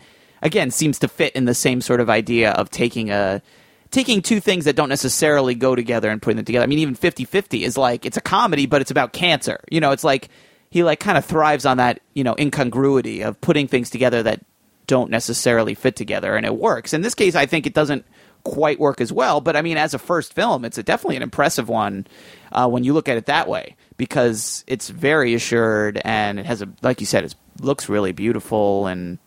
[0.43, 3.43] again, seems to fit in the same sort of idea of taking a
[3.91, 6.63] taking two things that don't necessarily go together and putting them together.
[6.63, 9.61] I mean, even 50-50 is like it's a comedy, but it's about cancer.
[9.71, 10.29] You know, it's like
[10.71, 14.45] he like kind of thrives on that, you know, incongruity of putting things together that
[14.87, 16.93] don't necessarily fit together and it works.
[16.93, 18.05] In this case, I think it doesn't
[18.45, 21.23] quite work as well, but I mean, as a first film, it's a, definitely an
[21.23, 22.07] impressive one
[22.53, 26.63] uh, when you look at it that way because it's very assured and it has
[26.63, 29.19] a, like you said, it looks really beautiful and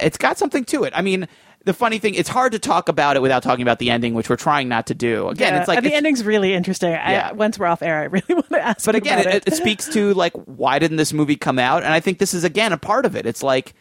[0.00, 0.92] it's got something to it.
[0.96, 1.28] I mean,
[1.64, 4.28] the funny thing, it's hard to talk about it without talking about the ending, which
[4.30, 5.28] we're trying not to do.
[5.28, 7.28] Again, Yeah, it's like the it's- ending's really interesting Yeah.
[7.30, 9.54] I, once we're off air i really want to ask but again, about it, it
[9.54, 11.82] speaks to like why didn't this movie come out?
[11.84, 13.26] And I think this is again a part of it.
[13.26, 13.74] It's like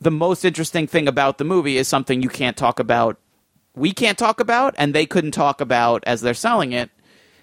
[0.00, 3.18] the most interesting thing about the movie is something you can't talk about.
[3.76, 6.90] We can't talk about, and they couldn't talk about as they're selling it.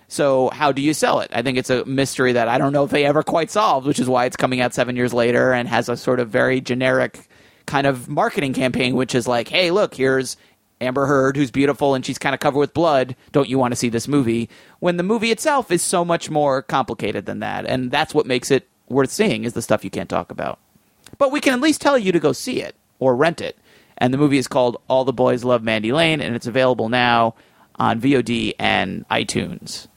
[0.07, 1.31] So how do you sell it?
[1.33, 3.99] I think it's a mystery that I don't know if they ever quite solved, which
[3.99, 7.29] is why it's coming out seven years later and has a sort of very generic
[7.65, 10.35] kind of marketing campaign, which is like, hey, look, here's
[10.81, 13.15] Amber Heard, who's beautiful and she's kind of covered with blood.
[13.31, 14.49] Don't you want to see this movie?
[14.79, 18.51] When the movie itself is so much more complicated than that, and that's what makes
[18.51, 20.59] it worth seeing is the stuff you can't talk about.
[21.17, 23.57] But we can at least tell you to go see it or rent it.
[24.01, 27.35] And the movie is called All the Boys Love Mandy Lane, and it's available now
[27.75, 29.87] on VOD and iTunes.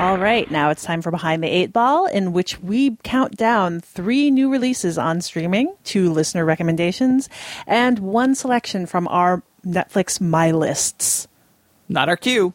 [0.00, 3.80] All right, now it's time for Behind the Eight Ball, in which we count down
[3.80, 7.28] three new releases on streaming, two listener recommendations,
[7.66, 11.28] and one selection from our Netflix My Lists.
[11.90, 12.54] Not our queue.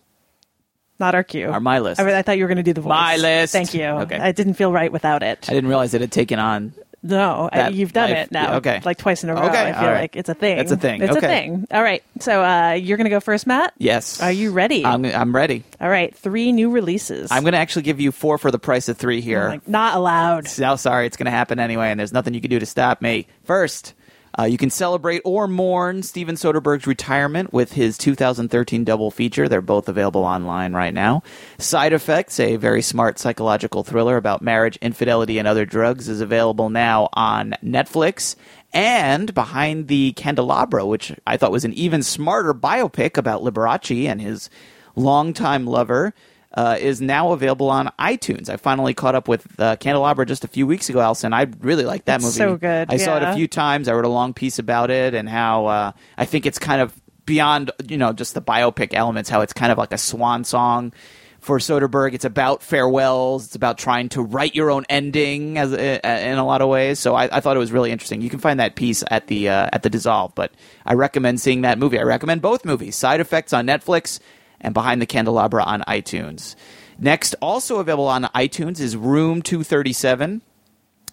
[0.99, 1.51] Not our queue.
[1.51, 2.01] Our My List.
[2.01, 2.89] I, I thought you were going to do the voice.
[2.89, 3.53] My List.
[3.53, 3.85] Thank you.
[3.85, 4.17] Okay.
[4.17, 5.47] I didn't feel right without it.
[5.47, 6.73] I didn't realize it had taken on
[7.03, 8.55] No, I, you've done life- it now.
[8.57, 8.79] okay.
[8.85, 9.47] like twice in a row.
[9.47, 10.01] Okay, I feel right.
[10.01, 10.59] like it's a thing.
[10.59, 11.01] It's a thing.
[11.01, 11.25] It's Okay.
[11.25, 11.67] a thing.
[11.71, 12.03] All right.
[12.19, 13.73] So uh, you're going to go first, Matt.
[13.79, 14.21] Yes.
[14.21, 14.85] Are you ready?
[14.85, 15.63] I'm, I'm ready.
[15.79, 16.15] All right.
[16.15, 17.31] Three new releases.
[17.31, 19.49] I'm going to actually give you four for the price of three here.
[19.49, 20.47] Like, not allowed.
[20.47, 23.01] So sorry, it's going to happen anyway, and there's nothing you can do to stop
[23.01, 23.25] me.
[23.45, 23.93] First,
[24.37, 29.49] uh, you can celebrate or mourn Steven Soderbergh's retirement with his 2013 double feature.
[29.49, 31.23] They're both available online right now.
[31.57, 36.69] Side Effects, a very smart psychological thriller about marriage, infidelity, and other drugs, is available
[36.69, 38.35] now on Netflix.
[38.73, 44.21] And Behind the Candelabra, which I thought was an even smarter biopic about Liberace and
[44.21, 44.49] his
[44.95, 46.13] longtime lover
[46.53, 48.49] uh, is now available on iTunes.
[48.49, 51.33] I finally caught up with uh, Candelabra just a few weeks ago, Alison.
[51.33, 52.37] I really like that It's movie.
[52.37, 53.87] so good, I saw it a few times.
[53.87, 56.93] I wrote a long piece about it and how uh, I think it's kind of
[57.25, 59.29] beyond, you know, just the biopic elements.
[59.29, 60.91] How it's kind of like a swan song
[61.39, 62.13] for Soderbergh.
[62.13, 63.45] It's about farewells.
[63.45, 66.99] It's about trying to write your own ending, as uh, in a lot of ways.
[66.99, 68.21] So I, I thought it was really interesting.
[68.21, 70.51] You can find that piece at the uh, at the Dissolve, but
[70.85, 71.97] I recommend seeing that movie.
[71.97, 74.19] I recommend both movies: Side Effects on Netflix
[74.61, 76.55] and Behind the Candelabra on iTunes.
[76.97, 80.41] Next, also available on iTunes is Room 237.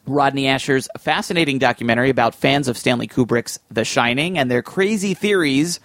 [0.07, 5.80] Rodney Ascher's fascinating documentary about fans of Stanley Kubrick's The Shining and their crazy theories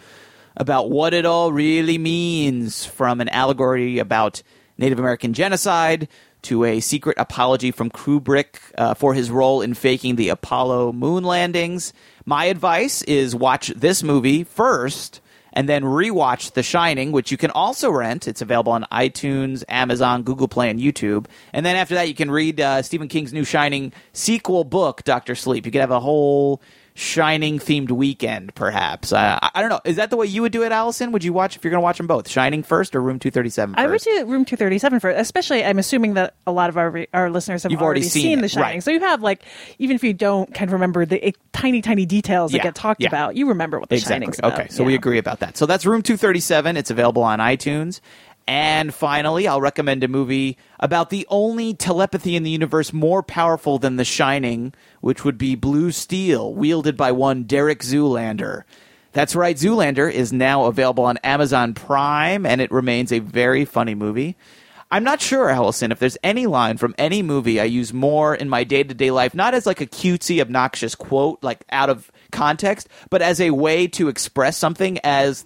[0.55, 4.43] about what it all really means from an allegory about
[4.78, 6.07] Native American genocide
[6.43, 11.24] to a secret apology from Kubrick uh, for his role in faking the Apollo moon
[11.24, 11.93] landings.
[12.26, 15.22] My advice is watch this movie first
[15.54, 18.28] and then rewatch The Shining, which you can also rent.
[18.28, 21.28] It's available on iTunes, Amazon, Google Play, and YouTube.
[21.54, 25.36] And then after that, you can read uh, Stephen King's new Shining sequel book, Doctor
[25.36, 25.66] Sleep.
[25.66, 26.62] You could have a whole
[26.96, 29.12] Shining themed weekend, perhaps.
[29.12, 29.80] Uh, I, I don't know.
[29.84, 31.12] Is that the way you would do it, Alison?
[31.12, 33.32] Would you watch if you're going to watch them both, Shining first or Room Two
[33.32, 33.74] Thirty Seven?
[33.78, 37.08] I would do Room 237 first, especially I'm assuming that a lot of our re-
[37.12, 38.64] our listeners have You've already already, seen seen, The Shining.
[38.76, 38.84] right.
[38.84, 39.44] So you have like
[39.80, 42.76] even if you don't kind of remember the eh, tiny tiny details that Yeah, get
[42.76, 43.08] talked yeah.
[43.08, 44.14] about, you remember what The exactly.
[44.16, 44.54] Shining's about.
[44.54, 45.58] Okay, so we agree about that.
[45.58, 46.78] So that's Room 237.
[46.78, 48.02] It's available on iTunes.
[48.48, 53.80] And finally, I'll recommend a movie about the only telepathy in the universe more powerful
[53.80, 58.64] than The Shining, which would be Blue Steel, wielded by one Derek Zoolander.
[59.14, 63.96] That's right, Zoolander is now available on Amazon Prime, and it remains a very funny
[63.96, 64.36] movie.
[64.94, 68.48] I'm not sure, Alison, if there's any line from any movie I use more in
[68.48, 72.12] my day to day life, not as like a cutesy, obnoxious quote, like out of
[72.32, 75.46] context, but as a way to express something as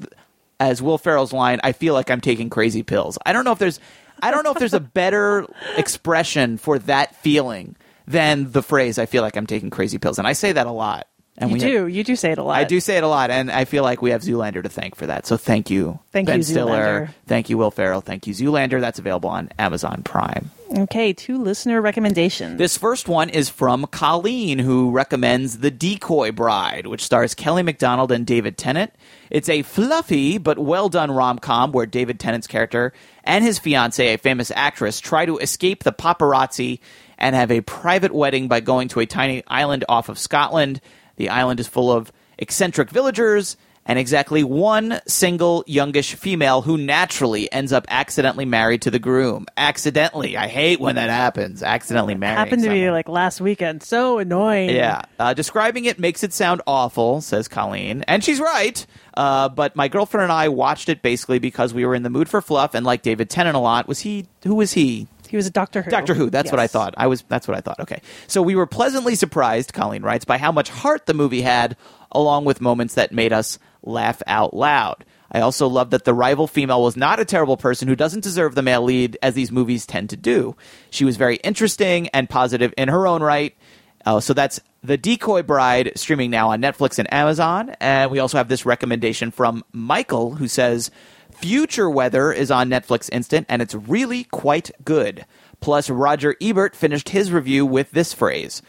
[0.60, 3.18] as Will Ferrell's line, I feel like I'm taking crazy pills.
[3.26, 3.80] I don't know if there's
[4.22, 5.46] I don't know if there's a better
[5.78, 7.76] expression for that feeling
[8.08, 10.18] than the phrase I feel like I'm taking crazy pills.
[10.18, 11.08] And I say that a lot.
[11.40, 11.86] And You we do.
[11.86, 12.58] you do say it a lot.
[12.58, 14.96] I do say it a lot, and I feel like we have Zoolander to thank
[14.96, 15.28] for that.
[15.28, 17.06] So thank you, Thank Ben you, Stiller.
[17.06, 17.14] Zoolander.
[17.28, 18.02] Thank you, Will Ferrell.
[18.02, 18.82] Thank you, Zoolander.
[18.82, 20.50] That's available on Amazon Prime.
[20.76, 22.58] Okay, two listener recommendations.
[22.58, 28.12] This first one is from Colleen, who recommends The Decoy Bride, which stars Kelly Macdonald
[28.12, 28.92] and David Tennant.
[29.30, 34.08] It's a fluffy but well done rom com where David Tennant's character and his fiancee,
[34.08, 36.80] a famous actress, try to escape the paparazzi
[37.18, 40.82] and have a private wedding by going to a tiny island off of Scotland.
[41.18, 43.58] The island is full of eccentric villagers
[43.88, 49.46] and exactly one single youngish female who naturally ends up accidentally married to the groom.
[49.56, 50.36] Accidentally.
[50.36, 51.64] I hate when that happens.
[51.64, 52.38] Accidentally married.
[52.38, 53.82] Happened to me like last weekend.
[53.82, 54.70] So annoying.
[54.70, 55.04] Yeah.
[55.18, 58.04] Uh, describing it makes it sound awful, says Colleen.
[58.08, 58.86] And she's right.
[59.16, 62.28] Uh, but my girlfriend and I watched it basically because we were in the mood
[62.30, 63.88] for fluff and like David Tennant a lot.
[63.88, 65.08] Was he, who was he?
[65.30, 65.92] He was a Doctor Who.
[65.92, 66.30] Doctor Who.
[66.30, 66.94] That's what I thought.
[66.98, 67.24] I was.
[67.28, 67.80] That's what I thought.
[67.82, 68.02] Okay.
[68.28, 71.76] So we were pleasantly surprised, Colleen writes, by how much heart the movie had,
[72.12, 75.06] along with moments that made us laugh out loud.
[75.32, 78.56] I also love that the rival female was not a terrible person who doesn't deserve
[78.56, 80.56] the male lead, as these movies tend to do.
[80.90, 83.56] She was very interesting and positive in her own right.
[84.06, 87.76] Uh, so that's The Decoy Bride, streaming now on Netflix and Amazon.
[87.82, 90.92] And we also have this recommendation from Michael, who says,
[91.32, 95.26] Future Weather is on Netflix Instant, and it's really quite good.
[95.60, 98.62] Plus, Roger Ebert finished his review with this phrase.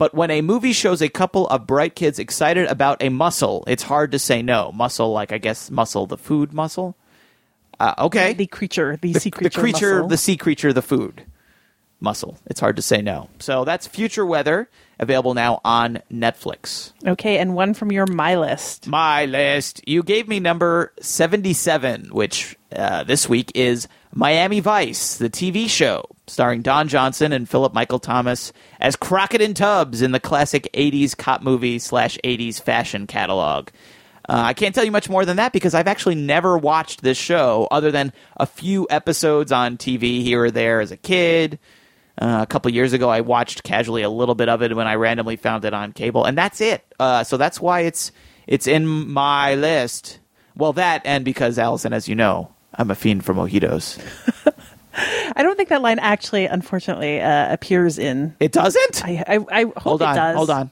[0.00, 3.82] But when a movie shows a couple of bright kids excited about a mussel, it's
[3.82, 4.72] hard to say no.
[4.72, 6.96] Mussel, like I guess muscle, the food mussel.
[7.78, 9.60] Uh, okay, The creature, the, sea creature, the creature.
[9.60, 10.08] creature, mussel.
[10.08, 11.26] the sea creature, the food
[12.00, 12.38] mussel.
[12.46, 13.28] It's hard to say no.
[13.40, 16.94] So that's Future Weather, available now on Netflix.
[17.06, 18.86] Okay, and one from your My List.
[18.86, 19.86] My list.
[19.86, 26.04] You gave me number 77, which uh, this week is Miami Vice, the TV show,
[26.26, 31.16] starring Don Johnson and Philip Michael Thomas as Crockett and Tubbs in the classic 80s
[31.16, 33.68] cop movie slash 80s fashion catalog.
[34.28, 37.18] Uh, I can't tell you much more than that because I've actually never watched this
[37.18, 41.58] show other than a few episodes on TV here or there as a kid.
[42.20, 44.96] Uh, a couple years ago, I watched casually a little bit of it when I
[44.96, 46.84] randomly found it on cable, and that's it.
[46.98, 48.12] Uh, so that's why it's
[48.46, 50.18] it's in my list.
[50.54, 53.98] Well, that and because Allison, as you know, I'm a fiend for mojitos.
[55.36, 58.34] I don't think that line actually, unfortunately, uh, appears in.
[58.40, 59.04] It doesn't.
[59.04, 60.36] I I, I hope hold on, it does.
[60.36, 60.70] hold on.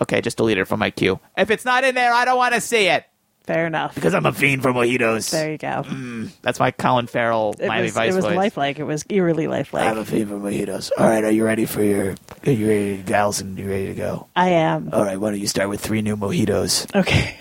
[0.00, 1.20] Okay, just delete it from my queue.
[1.36, 3.04] If it's not in there, I don't want to see it
[3.44, 3.94] Fair enough.
[3.94, 5.30] because I'm a fiend for mojitos.
[5.30, 5.84] There you go.
[6.42, 8.36] That's my Colin Farrell It Miami was, Vice it was voice.
[8.36, 8.78] lifelike.
[8.78, 9.86] It was eerily lifelike.
[9.86, 10.90] I'm a fiend for mojitos.
[10.98, 12.14] All right, are you ready for your?
[12.46, 13.56] Are you ready, Alison?
[13.56, 14.28] You ready to go?
[14.34, 14.90] I am.
[14.92, 16.92] All right, why don't you start with three new mojitos?
[16.94, 17.36] Okay.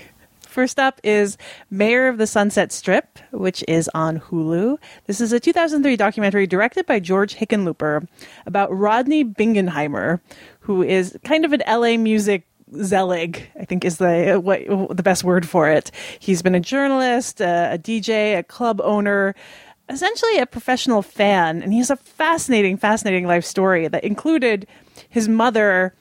[0.52, 1.38] First up is
[1.70, 4.78] Mayor of the Sunset Strip, which is on Hulu.
[5.08, 8.06] This is a 2003 documentary directed by George Hickenlooper
[8.46, 10.20] about Rodney Bingenheimer,
[10.60, 12.46] who is kind of an LA music
[12.84, 14.66] zelig, I think is the what
[14.98, 15.90] the best word for it.
[16.20, 19.34] He's been a journalist, a, a DJ, a club owner,
[19.88, 24.68] essentially a professional fan, and he has a fascinating, fascinating life story that included
[25.08, 25.94] his mother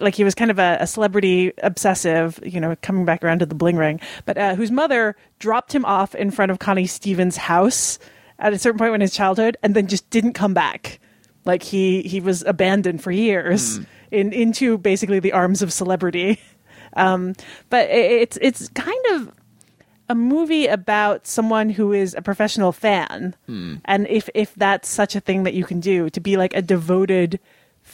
[0.00, 3.46] like he was kind of a, a celebrity obsessive, you know, coming back around to
[3.46, 7.36] the bling ring, but uh, whose mother dropped him off in front of Connie Stevens'
[7.36, 7.98] house
[8.38, 11.00] at a certain point in his childhood, and then just didn't come back.
[11.44, 13.78] Like he he was abandoned for years
[14.10, 16.40] in into basically the arms of celebrity.
[16.94, 17.34] Um,
[17.68, 19.30] but it's it's kind of
[20.08, 23.36] a movie about someone who is a professional fan,
[23.84, 26.62] and if if that's such a thing that you can do to be like a
[26.62, 27.38] devoted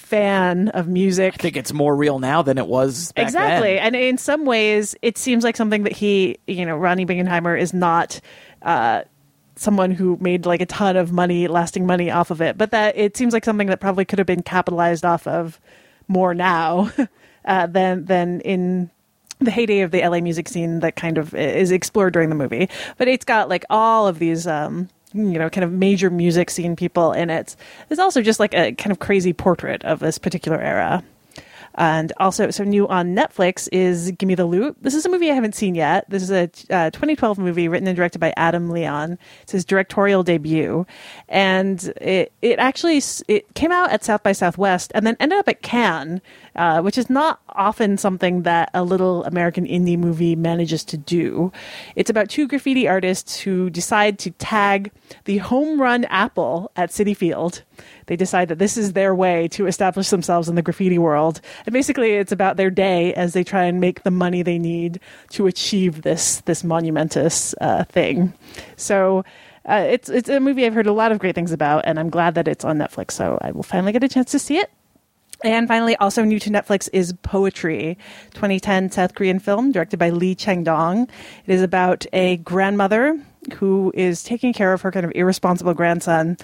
[0.07, 1.35] fan of music.
[1.35, 3.95] I think it's more real now than it was back exactly, then.
[3.95, 7.75] and in some ways, it seems like something that he, you know, Ronnie Bingenheimer is
[7.75, 8.21] not.
[8.63, 9.03] Uh,
[9.59, 12.95] someone who made like a ton of money lasting money off of it but that
[12.95, 15.59] it seems like something that probably could have been capitalized off of
[16.09, 16.93] more now
[17.47, 18.91] uh, than than in
[19.39, 22.69] the heyday of the LA music scene that kind of is explored during the movie.
[22.97, 26.77] But it's got like all of these, um, you know, kind of major music scene
[26.77, 27.57] people in it.
[27.91, 31.03] It's also just like a kind of crazy portrait of this particular era.
[31.77, 34.77] And also, so new on Netflix is Gimme the Loot.
[34.81, 36.09] This is a movie I haven't seen yet.
[36.09, 39.19] This is a uh, 2012 movie written and directed by Adam Leon.
[39.43, 40.87] It's his directorial debut,
[41.29, 45.49] and it it actually it came out at South by Southwest and then ended up
[45.49, 46.23] at Cannes,
[46.55, 51.53] uh, which is not often something that a little American indie movie manages to do.
[51.95, 54.91] It's about two graffiti artists who decide to tag
[55.25, 57.63] the home run apple at Citi Field.
[58.07, 61.41] They decide that this is their way to establish themselves in the graffiti world.
[61.67, 65.01] And basically it's about their day as they try and make the money they need
[65.31, 68.33] to achieve this this monumentous uh, thing.
[68.77, 69.25] So
[69.69, 72.09] uh, it's it's a movie I've heard a lot of great things about, and I'm
[72.09, 73.13] glad that it's on Netflix.
[73.13, 74.71] So I will finally get a chance to see it.
[75.45, 77.99] And finally, also new to Netflix is Poetry,
[78.33, 81.03] 2010 South Korean film directed by Lee Chang-dong.
[81.47, 83.21] It is about a grandmother
[83.57, 86.39] who is taking care of her kind of irresponsible grandson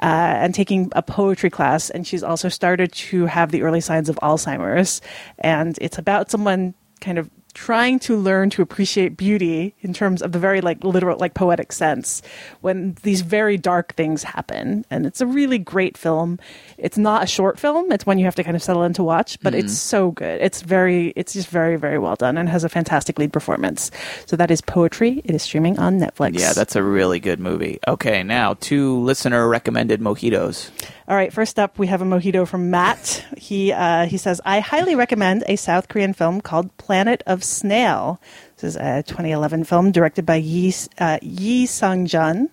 [0.00, 1.90] uh, and taking a poetry class.
[1.90, 5.00] And she's also started to have the early signs of Alzheimer's.
[5.38, 10.30] And it's about someone kind of trying to learn to appreciate beauty in terms of
[10.30, 12.22] the very like literal like poetic sense
[12.60, 16.38] when these very dark things happen and it's a really great film
[16.78, 19.02] it's not a short film it's one you have to kind of settle in to
[19.02, 19.58] watch but Mhm.
[19.58, 23.18] it's so good it's very it's just very very well done and has a fantastic
[23.18, 23.90] lead performance
[24.24, 27.80] so that is poetry it is streaming on netflix Yeah, that's a really good movie.
[27.88, 30.70] Okay, now two listener recommended mojitos.
[31.08, 33.24] All right, first up, we have a mojito from Matt.
[33.38, 38.20] He uh, he says, "I highly recommend a South Korean film called Planet of Snail.
[38.56, 42.50] This is a 2011 film directed by Yi uh, Yi Sung Jun.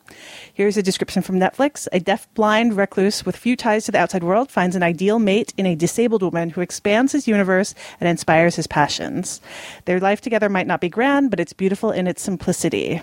[0.53, 4.51] Here's a description from Netflix: A deaf-blind recluse with few ties to the outside world
[4.51, 8.67] finds an ideal mate in a disabled woman who expands his universe and inspires his
[8.67, 9.41] passions.
[9.85, 13.01] Their life together might not be grand, but it's beautiful in its simplicity."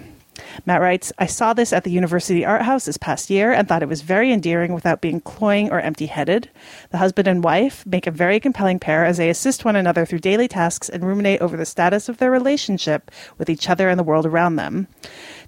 [0.67, 3.83] Matt writes, I saw this at the University Art House this past year and thought
[3.83, 6.49] it was very endearing without being cloying or empty headed.
[6.91, 10.21] The husband and wife make a very compelling pair as they assist one another through
[10.21, 14.05] daily tasks and ruminate over the status of their relationship with each other and the
[14.05, 14.89] world around them.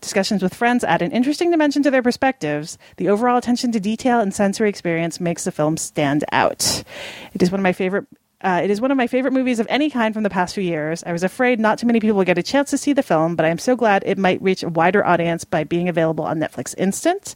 [0.01, 2.77] Discussions with friends add an interesting dimension to their perspectives.
[2.97, 6.85] The overall attention to detail and sensory experience makes the film stand out.
[7.33, 8.07] It is one of my favorite
[8.45, 10.63] uh, it is one of my favorite movies of any kind from the past few
[10.63, 11.03] years.
[11.05, 13.37] I was afraid not too many people would get a chance to see the film,
[13.37, 16.39] but I am so glad it might reach a wider audience by being available on
[16.39, 17.35] Netflix Instant.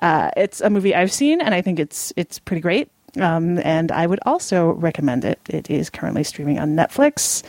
[0.00, 2.90] Uh, it's a movie I've seen, and I think it's it's pretty great.
[3.20, 5.38] Um, and I would also recommend it.
[5.48, 7.42] It is currently streaming on Netflix.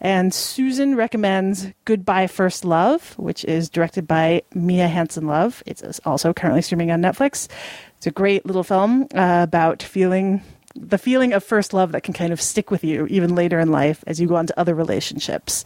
[0.00, 5.62] And Susan recommends Goodbye First Love, which is directed by Mia Hansen Love.
[5.66, 7.48] It's also currently streaming on Netflix.
[7.98, 10.42] It's a great little film uh, about feeling
[10.74, 13.70] the feeling of first love that can kind of stick with you even later in
[13.70, 15.64] life as you go on to other relationships.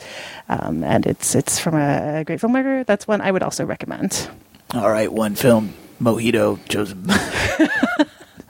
[0.48, 2.86] Um, and it's it's from a great filmmaker.
[2.86, 4.28] That's one I would also recommend.
[4.72, 7.06] All right, one film mojito chosen.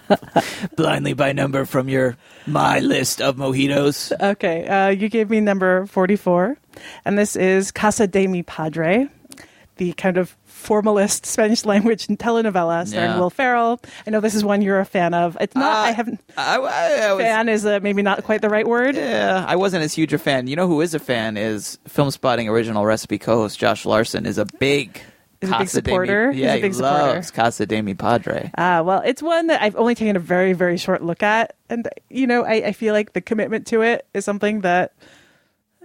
[0.77, 2.17] Blindly by number from your
[2.47, 4.13] my list of mojitos.
[4.21, 6.57] Okay, uh, you gave me number 44,
[7.05, 9.09] and this is Casa de mi Padre,
[9.77, 13.19] the kind of formalist Spanish language telenovela starring Yeah.
[13.21, 13.81] Will Ferrell.
[14.07, 15.37] I know this is one you're a fan of.
[15.41, 18.41] It's not, Uh, I haven't, I, I, I was, fan is uh, maybe not quite
[18.43, 18.97] the right word.
[18.97, 20.47] Yeah, I wasn't as huge a fan.
[20.47, 24.39] You know who is a fan is Film Spotting original recipe co-host Josh Larsen is
[24.39, 25.01] a big
[25.41, 26.33] Is a big Casa de Mi- supporter?
[26.33, 26.97] He's a big he supporter.
[27.15, 28.51] loves Casa de Mi Padre.
[28.57, 31.55] Uh, well, it's one that I've only taken a very, very short look at.
[31.69, 34.93] And, you know, I, I feel like the commitment to it is something that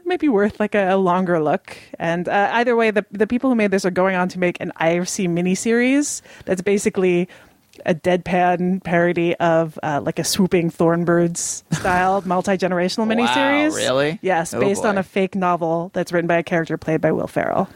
[0.10, 1.78] might be worth like a, a longer look.
[1.98, 4.60] And uh, either way, the, the people who made this are going on to make
[4.60, 7.30] an IFC miniseries that's basically
[7.86, 13.74] a deadpan parody of uh, like a swooping Thornbirds style multi generational Wow, miniseries.
[13.76, 14.20] really?
[14.22, 17.28] Yes, Oh, based on a fake novel that's written by a character played by Will
[17.28, 17.70] Ferrell.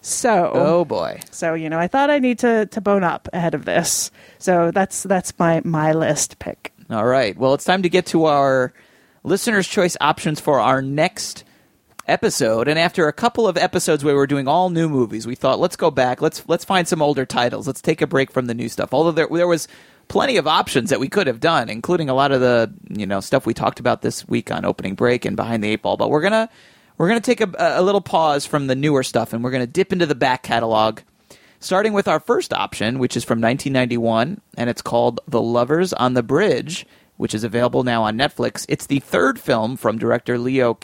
[0.00, 1.20] So, Oh boy.
[1.30, 4.10] so you know, I thought I need to to bone up ahead of this.
[4.38, 6.72] So that's that's my my list pick.
[6.90, 7.36] All right.
[7.36, 8.72] Well, it's time to get to our
[9.22, 11.44] listeners' choice options for our next
[12.08, 12.68] episode.
[12.68, 15.60] And after a couple of episodes where we were doing all new movies, we thought
[15.60, 16.20] let's go back.
[16.20, 17.66] Let's let's find some older titles.
[17.66, 18.92] Let's take a break from the new stuff.
[18.92, 19.68] Although there there was
[20.08, 23.20] plenty of options that we could have done, including a lot of the you know
[23.20, 25.96] stuff we talked about this week on opening break and behind the eight ball.
[25.96, 26.48] But we're gonna
[26.96, 29.92] we're gonna take a, a little pause from the newer stuff, and we're gonna dip
[29.92, 31.00] into the back catalog.
[31.60, 36.14] Starting with our first option, which is from 1991, and it's called The Lovers on
[36.14, 36.86] the Bridge,
[37.16, 38.64] which is available now on Netflix.
[38.68, 40.78] It's the third film from director Leo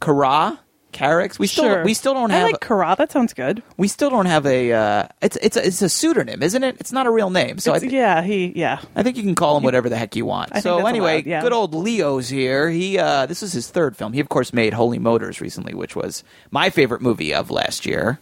[0.00, 0.60] Cara.
[0.90, 1.38] Carax.
[1.38, 1.84] We still sure.
[1.84, 2.40] we still don't have.
[2.48, 2.94] I like Kara.
[2.96, 3.62] That sounds good.
[3.76, 6.76] we still don't have a uh, it's it's a, it's a pseudonym, isn't it?
[6.80, 7.58] It's not a real name.
[7.58, 8.80] So I, th- yeah, he yeah.
[8.96, 10.50] I think you can call him whatever the heck you want.
[10.54, 11.42] I so anyway, allowed, yeah.
[11.42, 12.70] good old Leo's here.
[12.70, 14.14] He uh, this is his third film.
[14.14, 18.18] He of course made Holy Motors recently, which was my favorite movie of last year.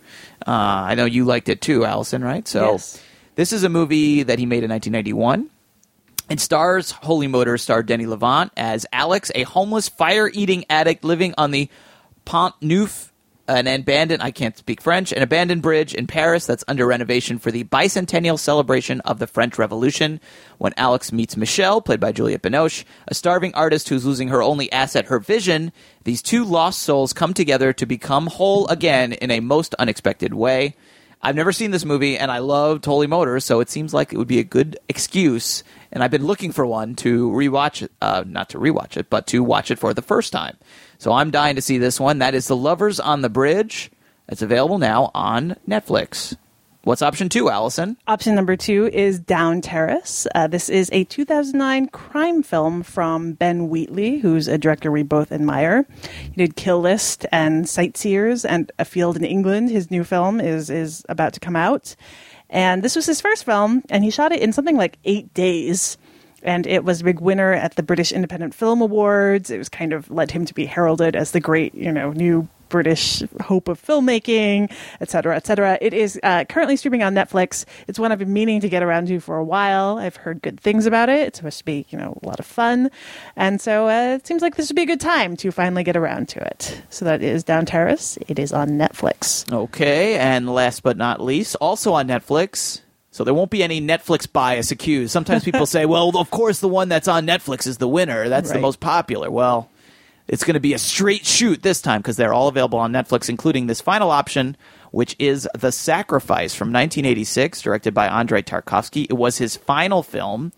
[0.46, 2.22] Uh, I know you liked it too, Alison.
[2.24, 2.46] Right?
[2.48, 3.00] So Yes.
[3.36, 5.50] this is a movie that he made in 1991.
[6.28, 11.52] It stars Holy Motors star Denis Lavant as Alex, a homeless fire-eating addict living on
[11.52, 11.68] the
[12.24, 13.12] Pont Neuf,
[13.46, 17.52] an abandoned I can't speak French, an abandoned bridge in Paris that's under renovation for
[17.52, 20.20] the bicentennial celebration of the French Revolution.
[20.58, 24.70] When Alex meets Michelle, played by Juliette Binoche, a starving artist who's losing her only
[24.72, 25.70] asset, her vision,
[26.02, 30.74] these two lost souls come together to become whole again in a most unexpected way.
[31.26, 34.16] I've never seen this movie, and I love Holy Motors, so it seems like it
[34.16, 35.64] would be a good excuse.
[35.90, 39.26] And I've been looking for one to rewatch it, uh, not to rewatch it, but
[39.26, 40.56] to watch it for the first time.
[40.98, 42.20] So I'm dying to see this one.
[42.20, 43.90] That is The Lovers on the Bridge.
[44.28, 46.36] It's available now on Netflix.
[46.86, 47.96] What's option two, Alison?
[48.06, 50.24] Option number two is Down Terrace.
[50.36, 55.32] Uh, this is a 2009 crime film from Ben Wheatley, who's a director we both
[55.32, 55.84] admire.
[56.22, 59.68] He did Kill List and Sightseers and A Field in England.
[59.68, 61.96] His new film is is about to come out,
[62.48, 65.98] and this was his first film, and he shot it in something like eight days.
[66.44, 69.50] And it was a big winner at the British Independent Film Awards.
[69.50, 72.46] It was kind of led him to be heralded as the great, you know, new
[72.68, 75.78] British hope of filmmaking, et cetera, et cetera.
[75.80, 77.64] It is uh, currently streaming on Netflix.
[77.88, 79.98] It's one I've been meaning to get around to for a while.
[79.98, 81.28] I've heard good things about it.
[81.28, 82.90] It's supposed to be, you know, a lot of fun.
[83.36, 85.96] And so uh, it seems like this would be a good time to finally get
[85.96, 86.82] around to it.
[86.90, 88.18] So that is Down Terrace.
[88.28, 89.50] It is on Netflix.
[89.52, 92.80] Okay, and last but not least, also on Netflix.
[93.10, 95.10] So there won't be any Netflix bias accused.
[95.10, 98.28] Sometimes people say, well, of course the one that's on Netflix is the winner.
[98.28, 99.30] That's the most popular.
[99.30, 99.70] Well,
[100.28, 103.28] it's going to be a straight shoot this time because they're all available on Netflix,
[103.28, 104.56] including this final option,
[104.90, 109.04] which is The Sacrifice from 1986, directed by Andrei Tarkovsky.
[109.08, 110.52] It was his final film.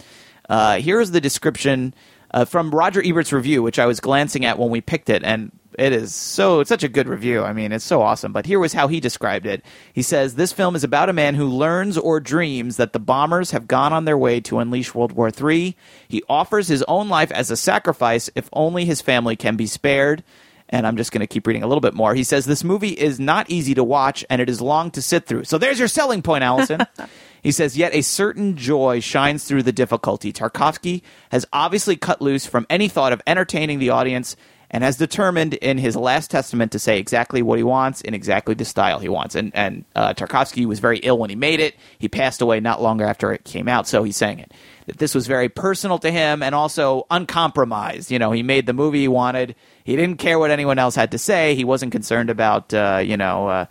[0.49, 1.95] Uh, here's the description
[2.31, 5.53] uh, from Roger Ebert's review, which I was glancing at when we picked it, and
[5.79, 7.43] it is so it's such a good review.
[7.43, 8.33] I mean, it's so awesome.
[8.33, 9.65] But here was how he described it.
[9.93, 13.53] He says this film is about a man who learns or dreams that the bombers
[13.53, 15.77] have gone on their way to unleash World War III.
[16.09, 20.25] He offers his own life as a sacrifice if only his family can be spared.
[20.71, 22.15] And I'm just going to keep reading a little bit more.
[22.15, 25.27] He says this movie is not easy to watch and it is long to sit
[25.27, 25.45] through.
[25.45, 26.81] So there's your selling point, Alison.
[27.43, 30.33] He says, yet a certain joy shines through the difficulty.
[30.33, 34.37] Tarkovsky has obviously cut loose from any thought of entertaining the audience
[34.71, 38.55] and has determined in his last testament to say exactly what he wants in exactly
[38.55, 39.35] the style he wants.
[39.35, 41.75] And, and uh, Tarkovsky was very ill when he made it.
[41.99, 44.53] He passed away not long after it came out, so he's saying it.
[44.87, 48.11] That this was very personal to him and also uncompromised.
[48.11, 49.55] You know, he made the movie he wanted.
[49.85, 51.55] He didn't care what anyone else had to say.
[51.55, 53.67] He wasn't concerned about, uh, you know, uh,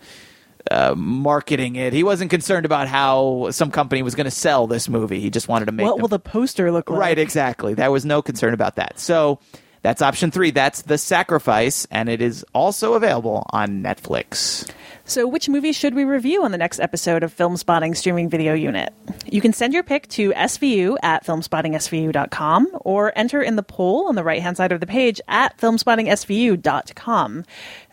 [0.70, 1.92] uh, marketing it.
[1.92, 5.20] He wasn't concerned about how some company was going to sell this movie.
[5.20, 6.98] He just wanted to make What them- will the poster look like?
[6.98, 7.74] Right, exactly.
[7.74, 8.98] There was no concern about that.
[8.98, 9.38] So
[9.82, 10.50] that's option three.
[10.50, 14.70] That's The Sacrifice, and it is also available on Netflix.
[15.04, 18.52] So, which movie should we review on the next episode of Film Spotting Streaming Video
[18.52, 18.92] Unit?
[19.24, 24.16] You can send your pick to svu at filmspottingsvu.com or enter in the poll on
[24.16, 27.44] the right hand side of the page at filmspottingsvu.com.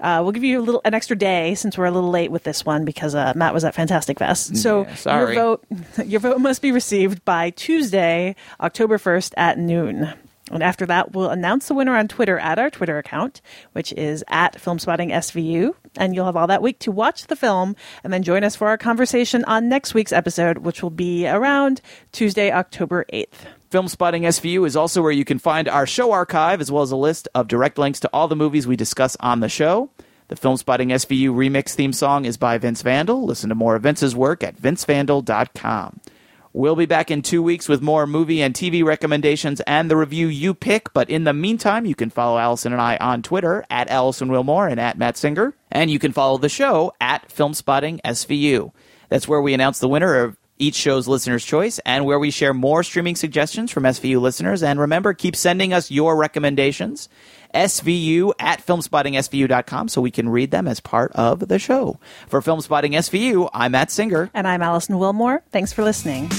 [0.02, 2.44] Uh, we'll give you a little an extra day since we're a little late with
[2.44, 4.57] this one because uh, Matt was at Fantastic Fest.
[4.57, 5.36] So Yeah, sorry.
[5.36, 5.66] your vote
[6.06, 10.14] your vote must be received by Tuesday, October 1st at noon.
[10.56, 13.41] And after that, we'll announce the winner on Twitter at our Twitter account,
[13.73, 15.76] which is at FilmspottingSVU.
[15.98, 18.68] And you'll have all that week to watch the film and then join us for
[18.68, 23.48] our conversation on next week's episode, which will be around Tuesday, October 8th.
[23.69, 26.91] Film Spotting SVU is also where you can find our show archive as well as
[26.91, 29.90] a list of direct links to all the movies we discuss on the show.
[30.27, 33.26] The Film Spotting SVU remix theme song is by Vince Vandal.
[33.26, 35.99] Listen to more of Vince's work at vincevandal.com.
[36.57, 40.27] We'll be back in two weeks with more movie and TV recommendations and the review
[40.27, 40.94] you pick.
[40.94, 44.72] But in the meantime, you can follow Alison and I on Twitter at Alison Willmore
[44.72, 45.53] and at Matt Singer.
[45.69, 48.72] And you can follow the show at Film Spotting SVU.
[49.10, 52.53] That's where we announce the winner of each show's listener's choice and where we share
[52.53, 54.64] more streaming suggestions from SVU listeners.
[54.64, 57.10] And remember, keep sending us your recommendations.
[57.56, 61.99] SVU at filmspottingsvu.com so we can read them as part of the show.
[62.27, 64.30] For Film Spotting SVU, I'm Matt Singer.
[64.34, 65.41] And I'm Alison Willmore.
[65.52, 66.30] Thanks for listening.